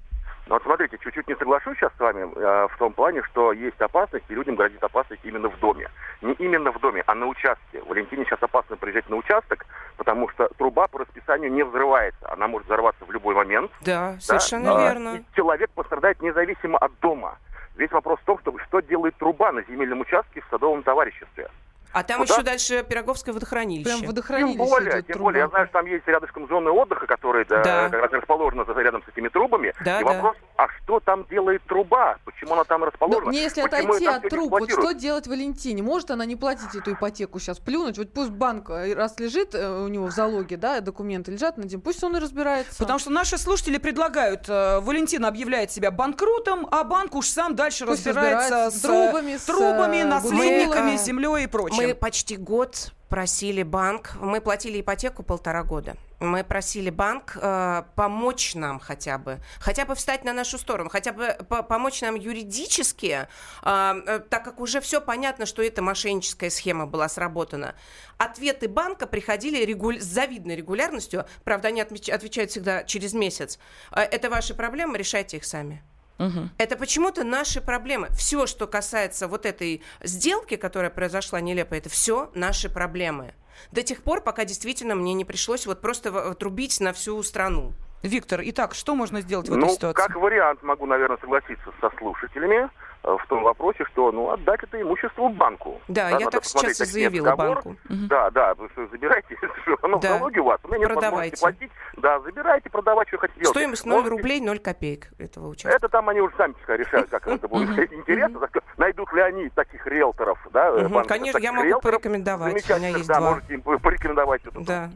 Ну, 0.48 0.56
вот 0.56 0.64
смотрите, 0.64 0.98
чуть-чуть 0.98 1.28
не 1.30 1.36
соглашусь 1.36 1.78
сейчас 1.78 1.94
с 1.96 2.00
вами 2.00 2.24
э, 2.24 2.68
в 2.68 2.78
том 2.78 2.92
плане, 2.92 3.22
что 3.24 3.54
есть 3.54 3.80
опасность, 3.80 4.26
и 4.28 4.34
людям 4.34 4.56
грозит 4.56 4.84
опасность 4.84 5.22
именно 5.24 5.48
в 5.48 5.58
доме. 5.60 5.88
Не 6.22 6.34
именно 6.34 6.72
в 6.72 6.80
доме, 6.80 7.04
а 7.08 7.16
на 7.16 7.28
участке. 7.28 7.82
Валентине 7.88 8.26
сейчас 8.26 8.44
опасно 8.44 8.76
приезжать 8.76 9.10
на 9.10 9.16
участок, 9.16 9.66
потому 9.98 10.28
что 10.30 10.50
труба 10.58 10.88
по 10.88 11.00
расписанию 11.00 11.52
не 11.52 11.64
взрывается. 11.64 12.30
Она 12.32 12.48
может 12.48 12.68
взорваться 12.68 13.06
в 13.06 13.12
любой 13.12 13.34
момент. 13.36 13.72
Да, 13.82 14.14
Да, 14.14 14.20
совершенно 14.20 14.76
а, 14.76 14.82
верно. 14.82 15.16
и 15.18 15.36
человек 15.36 15.70
пострадает 15.72 16.22
независимо 16.22 16.78
от 16.80 16.92
дома. 17.00 17.38
Весь 17.76 17.92
вопрос 17.92 18.20
в 18.20 18.26
том, 18.26 18.40
что, 18.40 18.58
что 18.60 18.80
делает 18.82 19.16
труба 19.16 19.52
на 19.52 19.64
земельном 19.64 20.02
участке 20.02 20.42
в 20.42 20.48
садовом 20.50 20.84
товариществе. 20.84 21.50
А 21.94 22.04
там 22.04 22.22
Куда? 22.22 22.34
еще 22.34 22.44
дальше 22.44 22.86
Пироговское 22.88 23.34
водохранилище. 23.34 23.86
Прям 23.86 24.00
Тем 24.00 24.08
водохранилище 24.08 24.58
более, 24.58 24.92
идет 24.92 25.08
тем 25.08 25.14
труба. 25.14 25.24
более, 25.26 25.40
я 25.42 25.48
знаю, 25.50 25.66
что 25.68 25.74
там 25.74 25.86
есть 25.88 26.08
рядышком 26.08 26.48
зоны 26.48 26.70
отдыха, 26.72 27.06
которые 27.08 27.46
да, 27.46 27.62
Да. 27.64 27.90
как 27.90 28.02
раз 28.02 28.12
расположены 28.12 28.66
за- 28.66 28.74
рядом 28.82 29.04
с 29.04 29.08
этими 29.10 29.28
трубами. 29.30 29.74
Да, 29.84 30.00
и 30.02 30.04
да. 30.04 30.14
вопрос, 30.14 30.36
а 30.58 30.68
что 30.70 31.00
там 31.02 31.26
делает 31.30 31.62
труба? 31.68 32.18
Почему 32.26 32.54
она 32.54 32.64
там 32.64 32.82
Ну, 32.82 32.86
расположена? 32.88 33.30
мне 33.30 33.42
если 33.44 33.62
Почему 33.62 33.90
отойти 33.92 34.06
от 34.08 34.24
не 34.24 34.30
труб, 34.30 34.50
вот 34.52 34.72
что 34.72 34.92
делать 34.94 35.28
Валентине? 35.28 35.84
Может 35.84 36.12
она 36.12 36.26
не 36.26 36.36
платить 36.36 36.74
эту 36.76 36.94
ипотеку 36.94 37.40
сейчас, 37.40 37.60
плюнуть? 37.60 37.98
Вот 37.98 38.14
пусть 38.14 38.32
банк, 38.32 38.70
э, 38.70 38.94
раз 38.94 39.20
лежит 39.20 39.54
э, 39.54 39.70
у 39.84 39.88
него 39.88 40.06
в 40.08 40.12
залоге, 40.12 40.58
да, 40.58 40.80
документы 40.80 41.32
лежат 41.32 41.58
над 41.58 41.70
ним, 41.70 41.82
пусть 41.82 42.04
он 42.04 42.16
и 42.16 42.20
разбирается. 42.20 42.78
Потому 42.80 43.00
что 43.00 43.10
наши 43.10 43.38
слушатели 43.38 43.78
предлагают, 43.78 44.48
э, 44.48 44.80
Валентина 44.80 45.28
объявляет 45.28 45.72
себя 45.72 45.92
банкротом, 45.92 46.68
а 46.72 46.84
банк 46.84 47.16
уж 47.16 47.28
сам 47.28 47.56
дальше 47.56 47.86
Пусть 47.86 48.06
разбирается, 48.08 48.68
разбирается 48.68 48.78
с 48.78 48.80
с 48.80 48.82
трубами, 48.82 49.38
с, 49.38 49.42
трубами, 49.44 49.98
э, 49.98 50.06
наследниками, 50.06 50.96
землей 50.98 51.44
и 51.44 51.48
прочим. 51.48 51.81
Мы 51.88 51.96
почти 51.96 52.38
год 52.38 52.92
просили 53.10 53.64
банк, 53.64 54.14
мы 54.22 54.40
платили 54.40 54.80
ипотеку 54.80 55.22
полтора 55.24 55.64
года. 55.64 55.96
Мы 56.22 56.44
просили 56.44 56.90
банк 56.92 57.36
э, 57.42 57.84
помочь 57.96 58.54
нам 58.56 58.80
хотя 58.80 59.18
бы, 59.18 59.40
хотя 59.60 59.86
бы 59.86 59.96
встать 59.96 60.24
на 60.24 60.34
нашу 60.34 60.58
сторону, 60.60 60.90
хотя 60.90 61.12
бы 61.12 61.36
по- 61.50 61.64
помочь 61.64 62.00
нам 62.02 62.16
юридически, 62.16 63.28
э, 63.64 64.02
э, 64.06 64.20
так 64.30 64.44
как 64.46 64.60
уже 64.62 64.80
все 64.82 65.02
понятно, 65.02 65.46
что 65.46 65.62
эта 65.64 65.82
мошенническая 65.82 66.50
схема 66.52 66.86
была 66.86 67.10
сработана. 67.10 67.74
Ответы 68.18 68.68
банка 68.70 69.08
приходили 69.08 69.66
регуль- 69.66 70.00
с 70.00 70.06
завидной 70.06 70.56
регулярностью, 70.56 71.26
правда, 71.44 71.70
они 71.70 71.82
отмеч- 71.82 72.12
отвечают 72.12 72.52
всегда 72.52 72.84
через 72.84 73.14
месяц. 73.14 73.58
Э, 73.92 74.02
это 74.02 74.30
ваши 74.30 74.54
проблемы, 74.54 74.98
решайте 74.98 75.38
их 75.38 75.44
сами. 75.46 75.84
Мгм. 76.18 76.52
Это 76.58 76.76
почему-то 76.78 77.24
наши 77.24 77.62
проблемы. 77.62 78.08
Все, 78.12 78.46
что 78.46 78.68
касается 78.68 79.28
вот 79.28 79.46
этой 79.46 79.82
сделки, 80.02 80.56
которая 80.56 80.92
произошла 80.92 81.42
нелепо, 81.42 81.74
это 81.76 81.90
все 81.90 82.30
наши 82.36 82.70
проблемы. 82.70 83.34
До 83.72 83.84
тех 83.84 84.04
пор, 84.04 84.22
пока 84.22 84.46
действительно 84.46 84.96
мне 84.96 85.14
не 85.14 85.26
пришлось 85.26 85.66
вот 85.68 85.82
просто 85.82 86.12
в- 86.12 86.36
трубить 86.36 86.80
на 86.80 86.94
всю 86.94 87.22
страну. 87.24 87.74
Виктор, 88.04 88.42
итак, 88.44 88.74
что 88.74 88.96
можно 88.96 89.22
сделать 89.22 89.48
в 89.50 89.56
Ну, 89.56 89.66
этой 89.66 89.76
ситуации? 89.76 89.96
как 90.08 90.16
вариант, 90.16 90.64
могу, 90.64 90.86
наверное, 90.88 91.18
согласиться 91.20 91.72
со 91.80 91.92
слушателями 92.00 92.66
э, 92.66 92.70
в 93.04 93.26
том 93.28 93.44
вопросе, 93.44 93.84
что, 93.92 94.12
ну, 94.12 94.30
отдать 94.30 94.62
это 94.64 94.80
имущество 94.82 95.28
банку. 95.30 95.82
Да, 95.88 96.10
я 96.10 96.20
надо 96.20 96.32
так 96.32 96.46
сейчас 96.46 96.80
и 96.82 96.86
заявила 96.86 97.36
банку. 97.36 97.76
Да, 97.90 98.30
да, 98.30 98.54
вы 98.56 98.70
забирайте, 98.92 99.36
оно 99.82 99.98
в 99.98 100.02
Да. 100.02 100.10
залоге 100.18 100.42
у 100.42 100.44
вас, 100.46 100.60
у 100.64 100.68
меня 100.68 100.80
нет 100.80 100.90
Продавайте. 100.94 101.38
платить. 101.40 101.72
Да, 101.98 102.20
забирайте, 102.22 102.70
продавать, 102.70 103.08
что 103.08 103.18
хотите. 103.18 103.46
Стоимость 103.46 103.86
0 103.86 103.96
Можете- 103.98 104.10
рублей, 104.16 104.42
0 104.42 104.60
копеек 104.60 105.08
этого 105.18 105.48
участка. 105.48 105.76
Это 105.76 105.90
там 105.90 106.10
они 106.10 106.22
уже 106.22 106.36
сами 106.36 106.54
пускай 106.54 106.78
решают, 106.78 107.10
как 107.10 107.28
это 107.28 107.48
будет 107.48 107.70
интересно. 107.94 108.48
Найдут 108.78 109.12
ли 109.14 109.22
они 109.22 109.50
таких 109.50 109.86
риэлторов, 109.88 110.40
да? 110.52 110.70
э, 110.70 111.04
конечно, 111.08 111.38
я 111.40 111.52
могу 111.52 111.80
порекомендовать. 111.82 112.70
У 112.70 112.76
меня 112.78 112.90
есть 112.90 113.08
да, 113.08 113.20
два. 113.20 113.30
можете 113.32 113.54
им 113.56 113.62
порекомендовать 113.62 114.42
Да. 114.66 114.90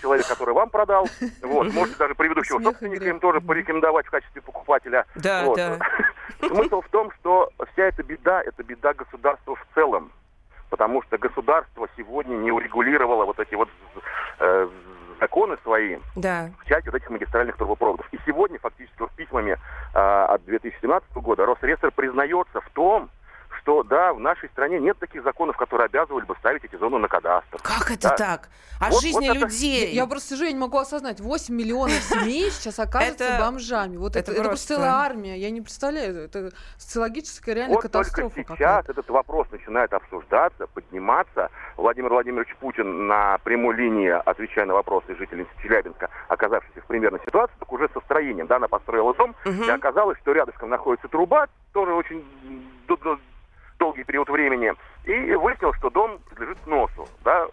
Человек, 0.00 0.26
который 0.26 0.54
вам 0.54 0.70
продал. 0.70 1.08
Вот, 1.42 1.72
можете 1.72 1.98
даже 1.98 2.14
предыдущего 2.14 2.60
собственника 2.60 3.04
им 3.04 3.20
тоже 3.20 3.40
порекомендовать 3.40 4.06
в 4.06 4.10
качестве 4.10 4.42
покупателя. 4.42 5.04
Да, 5.14 5.44
Вот. 5.44 5.56
да. 5.56 5.78
Смысл 6.48 6.80
в 6.80 6.88
том, 6.88 7.10
что 7.20 7.50
вся 7.72 7.84
эта 7.84 8.02
беда, 8.02 8.42
это 8.42 8.62
беда 8.62 8.94
государства 8.94 9.54
в 9.56 9.66
целом. 9.74 10.10
Потому 10.70 11.02
что 11.02 11.16
государство 11.18 11.88
сегодня 11.96 12.34
не 12.36 12.50
урегулировало 12.50 13.24
вот 13.24 13.38
эти 13.38 13.54
вот 13.54 13.68
э, 14.40 14.68
законы 15.20 15.56
свои 15.62 15.98
Да. 16.16 16.50
в 16.64 16.68
части 16.68 16.88
вот 16.88 16.96
этих 16.96 17.08
магистральных 17.10 17.56
трубопроводов. 17.56 18.06
И 18.12 18.18
сегодня 18.26 18.58
фактически 18.58 19.00
вот 19.00 19.12
письмами 19.12 19.52
э, 19.52 19.98
от 19.98 20.44
2017 20.44 21.08
года 21.14 21.46
Росреестр 21.46 21.90
признается 21.92 22.60
в 22.60 22.68
том, 22.70 23.08
что 23.66 23.82
да, 23.82 24.12
в 24.14 24.20
нашей 24.20 24.48
стране 24.50 24.78
нет 24.78 24.96
таких 25.00 25.24
законов, 25.24 25.56
которые 25.56 25.86
обязывали 25.86 26.24
бы 26.24 26.36
ставить 26.36 26.62
эти 26.62 26.76
зоны 26.76 26.98
на 26.98 27.08
кадастр. 27.08 27.58
Как 27.64 27.90
это 27.90 28.10
Да. 28.10 28.16
так? 28.16 28.48
О 28.80 28.90
Вот- 28.90 29.02
жизни 29.02 29.26
вот 29.28 29.36
это- 29.36 29.46
людей. 29.46 29.92
Я 29.92 30.06
просто 30.06 30.34
сижу, 30.36 30.44
я 30.44 30.52
не 30.52 30.58
могу 30.60 30.78
осознать. 30.78 31.18
8 31.18 31.52
миллионов 31.56 31.94
семей 31.94 32.48
сейчас 32.52 32.78
окажутся 32.78 33.38
бомжами. 33.40 33.96
Вот 33.96 34.14
это, 34.14 34.30
это 34.30 34.40
это, 34.40 34.50
просто- 34.50 34.68
целая 34.76 34.92
армия. 34.92 35.36
Я 35.36 35.50
не 35.50 35.60
представляю. 35.62 36.16
Это 36.16 36.52
социологическая 36.78 37.56
реально 37.56 37.74
Вот 37.74 37.82
катастрофа 37.82 38.36
только 38.36 38.54
сейчас 38.56 38.88
этот 38.88 39.08
вопрос 39.10 39.50
начинает 39.50 39.92
обсуждаться, 39.92 40.68
подниматься. 40.68 41.50
Владимир 41.76 42.10
Владимирович 42.10 42.54
Путин 42.60 43.08
на 43.08 43.38
прямой 43.38 43.74
линии, 43.74 44.10
отвечая 44.10 44.66
на 44.66 44.74
вопросы 44.74 45.16
жительниц 45.16 45.48
Челябинска, 45.60 46.08
оказавшихся 46.28 46.80
в 46.82 46.84
примерной 46.86 47.18
ситуации, 47.26 47.54
так 47.58 47.72
уже 47.72 47.88
со 47.92 48.00
строением, 48.02 48.46
да, 48.46 48.56
она 48.56 48.68
построила 48.68 49.12
дом, 49.14 49.34
и 49.44 49.68
оказалось, 49.70 50.18
что 50.20 50.32
рядышком 50.32 50.68
находится 50.70 51.08
труба, 51.08 51.48
тоже 51.72 51.92
очень 51.94 52.24
долгий 53.78 54.04
период 54.04 54.28
времени, 54.28 54.72
и 55.04 55.34
выяснилось, 55.34 55.76
что 55.78 55.90
дом 55.90 56.18
подлежит 56.30 56.58
сносу, 56.64 57.08
да. 57.24 57.46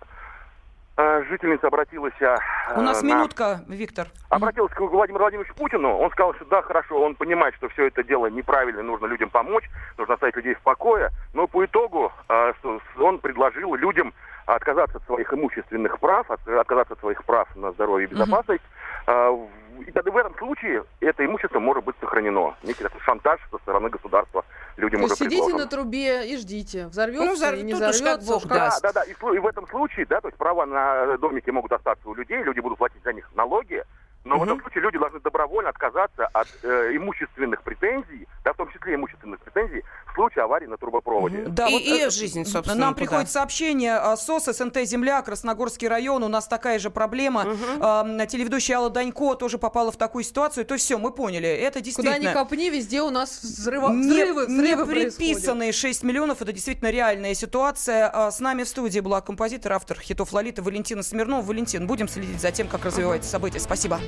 Э, 0.95 1.23
Жительница 1.27 1.67
обратилась 1.67 2.13
э, 2.19 2.37
У 2.75 2.81
нас 2.81 3.01
на- 3.01 3.07
минутка, 3.07 3.61
Виктор. 3.67 4.07
обратилась 4.29 4.71
к 4.73 4.79
Владимиру 4.79 5.23
Владимировичу 5.23 5.55
Путину, 5.55 5.97
он 5.97 6.11
сказал, 6.11 6.35
что 6.35 6.45
да, 6.45 6.61
хорошо, 6.61 7.01
он 7.01 7.15
понимает, 7.15 7.55
что 7.55 7.67
все 7.69 7.87
это 7.87 8.03
дело 8.03 8.27
неправильно, 8.27 8.83
нужно 8.83 9.07
людям 9.07 9.31
помочь, 9.31 9.63
нужно 9.97 10.13
оставить 10.13 10.35
людей 10.35 10.53
в 10.53 10.61
покое, 10.61 11.09
но 11.33 11.47
по 11.47 11.65
итогу 11.65 12.11
э, 12.29 12.53
он 12.99 13.17
предложил 13.17 13.73
людям 13.73 14.13
отказаться 14.45 14.97
от 14.97 15.03
своих 15.05 15.33
имущественных 15.33 15.99
прав, 15.99 16.29
от- 16.29 16.47
отказаться 16.47 16.93
от 16.93 16.99
своих 16.99 17.23
прав 17.23 17.47
на 17.55 17.71
здоровье 17.71 18.07
и 18.07 18.11
безопасность. 18.11 18.63
В- 19.07 19.47
И 19.87 19.91
тогда 19.91 20.11
в 20.11 20.17
этом 20.17 20.35
случае 20.37 20.83
это 20.99 21.25
имущество 21.25 21.59
может 21.59 21.83
быть 21.83 21.95
сохранено. 21.99 22.55
Некий 22.63 22.83
такой 22.83 23.01
шантаж 23.01 23.39
со 23.51 23.57
стороны 23.59 23.89
государства 23.89 24.45
людям 24.77 25.01
То 25.01 25.05
уже 25.07 25.15
сидите 25.15 25.35
предложен. 25.43 25.57
на 25.57 25.67
трубе 25.67 26.27
и 26.33 26.37
ждите. 26.37 26.87
Взорвется 26.87 27.25
Ну, 27.25 27.33
взор- 27.35 27.55
или 27.55 27.61
не 27.63 27.73
уж 27.73 27.79
как 27.79 27.89
взорвется. 27.91 28.31
бог 28.33 28.45
Да, 28.47 28.55
даст. 28.55 28.81
да, 28.83 28.93
да. 28.93 29.03
И, 29.03 29.13
слу- 29.13 29.35
и 29.35 29.39
в 29.39 29.47
этом 29.47 29.67
случае, 29.67 30.05
да, 30.07 30.21
то 30.21 30.27
есть 30.27 30.37
права 30.37 30.65
на 30.65 31.17
домики 31.17 31.49
могут 31.49 31.71
остаться 31.71 32.07
у 32.09 32.13
людей, 32.15 32.41
люди 32.43 32.59
будут 32.59 32.77
платить 32.77 33.03
за 33.03 33.13
них 33.13 33.29
налоги, 33.35 33.83
но 34.25 34.37
в 34.39 34.43
этом 34.43 34.61
случае 34.61 34.83
люди 34.83 34.97
должны 34.97 35.19
добровольно 35.19 35.69
отказаться 35.69 36.27
от 36.33 36.47
э, 36.63 36.91
имущественных 36.95 37.61
претензий, 37.63 38.27
да, 38.43 38.53
в 38.53 38.57
том 38.57 38.71
числе 38.71 38.95
имущественных 38.95 39.39
претензий, 39.41 39.83
в 40.11 40.15
случае 40.15 40.43
аварии 40.45 40.67
на 40.67 40.77
трубопроводе. 40.77 41.43
Да, 41.47 41.67
И- 41.67 41.77
и 41.77 42.01
э, 42.03 42.09
жизнь, 42.09 42.45
собственно, 42.45 42.79
Нам 42.79 42.93
туда. 42.93 43.05
приходит 43.05 43.29
сообщение. 43.29 43.93
а, 43.95 44.15
СОС, 44.15 44.45
СНТ 44.45 44.77
«Земля», 44.85 45.21
Красногорский 45.21 45.87
район. 45.87 46.23
У 46.23 46.27
нас 46.27 46.47
такая 46.47 46.79
же 46.79 46.89
проблема. 46.89 47.45
А, 47.81 48.03
Телеведущая 48.27 48.77
Алла 48.77 48.89
Данько 48.89 49.35
тоже 49.35 49.57
попала 49.57 49.91
в 49.91 49.97
такую 49.97 50.23
ситуацию. 50.23 50.65
То 50.65 50.75
есть 50.75 50.85
все, 50.85 50.97
мы 50.97 51.11
поняли. 51.11 51.47
Это 51.49 51.79
Куда 51.79 51.81
действительно... 51.85 52.29
ни 52.29 52.33
копни, 52.33 52.69
везде 52.69 53.01
у 53.01 53.09
нас 53.09 53.41
взрыва... 53.41 53.89
Не, 53.89 54.07
взрывы, 54.09 54.45
не 54.47 54.61
взрывы 54.61 54.85
происходят. 54.85 55.17
приписанные 55.17 55.71
6 55.73 56.03
миллионов, 56.03 56.41
это 56.41 56.51
действительно 56.53 56.89
реальная 56.91 57.33
ситуация. 57.33 58.09
А 58.13 58.31
С 58.31 58.39
нами 58.39 58.63
в 58.63 58.67
студии 58.67 58.99
была 58.99 59.21
композитор, 59.21 59.73
автор 59.73 59.99
хитов 59.99 60.31
Лолита 60.33 60.61
Валентина 60.61 61.03
Смирнова. 61.03 61.41
Валентин, 61.41 61.87
будем 61.87 62.07
следить 62.07 62.39
за 62.39 62.51
тем, 62.51 62.67
как 62.67 62.85
развиваются 62.85 63.29
события. 63.29 63.59
Спасибо. 63.59 63.99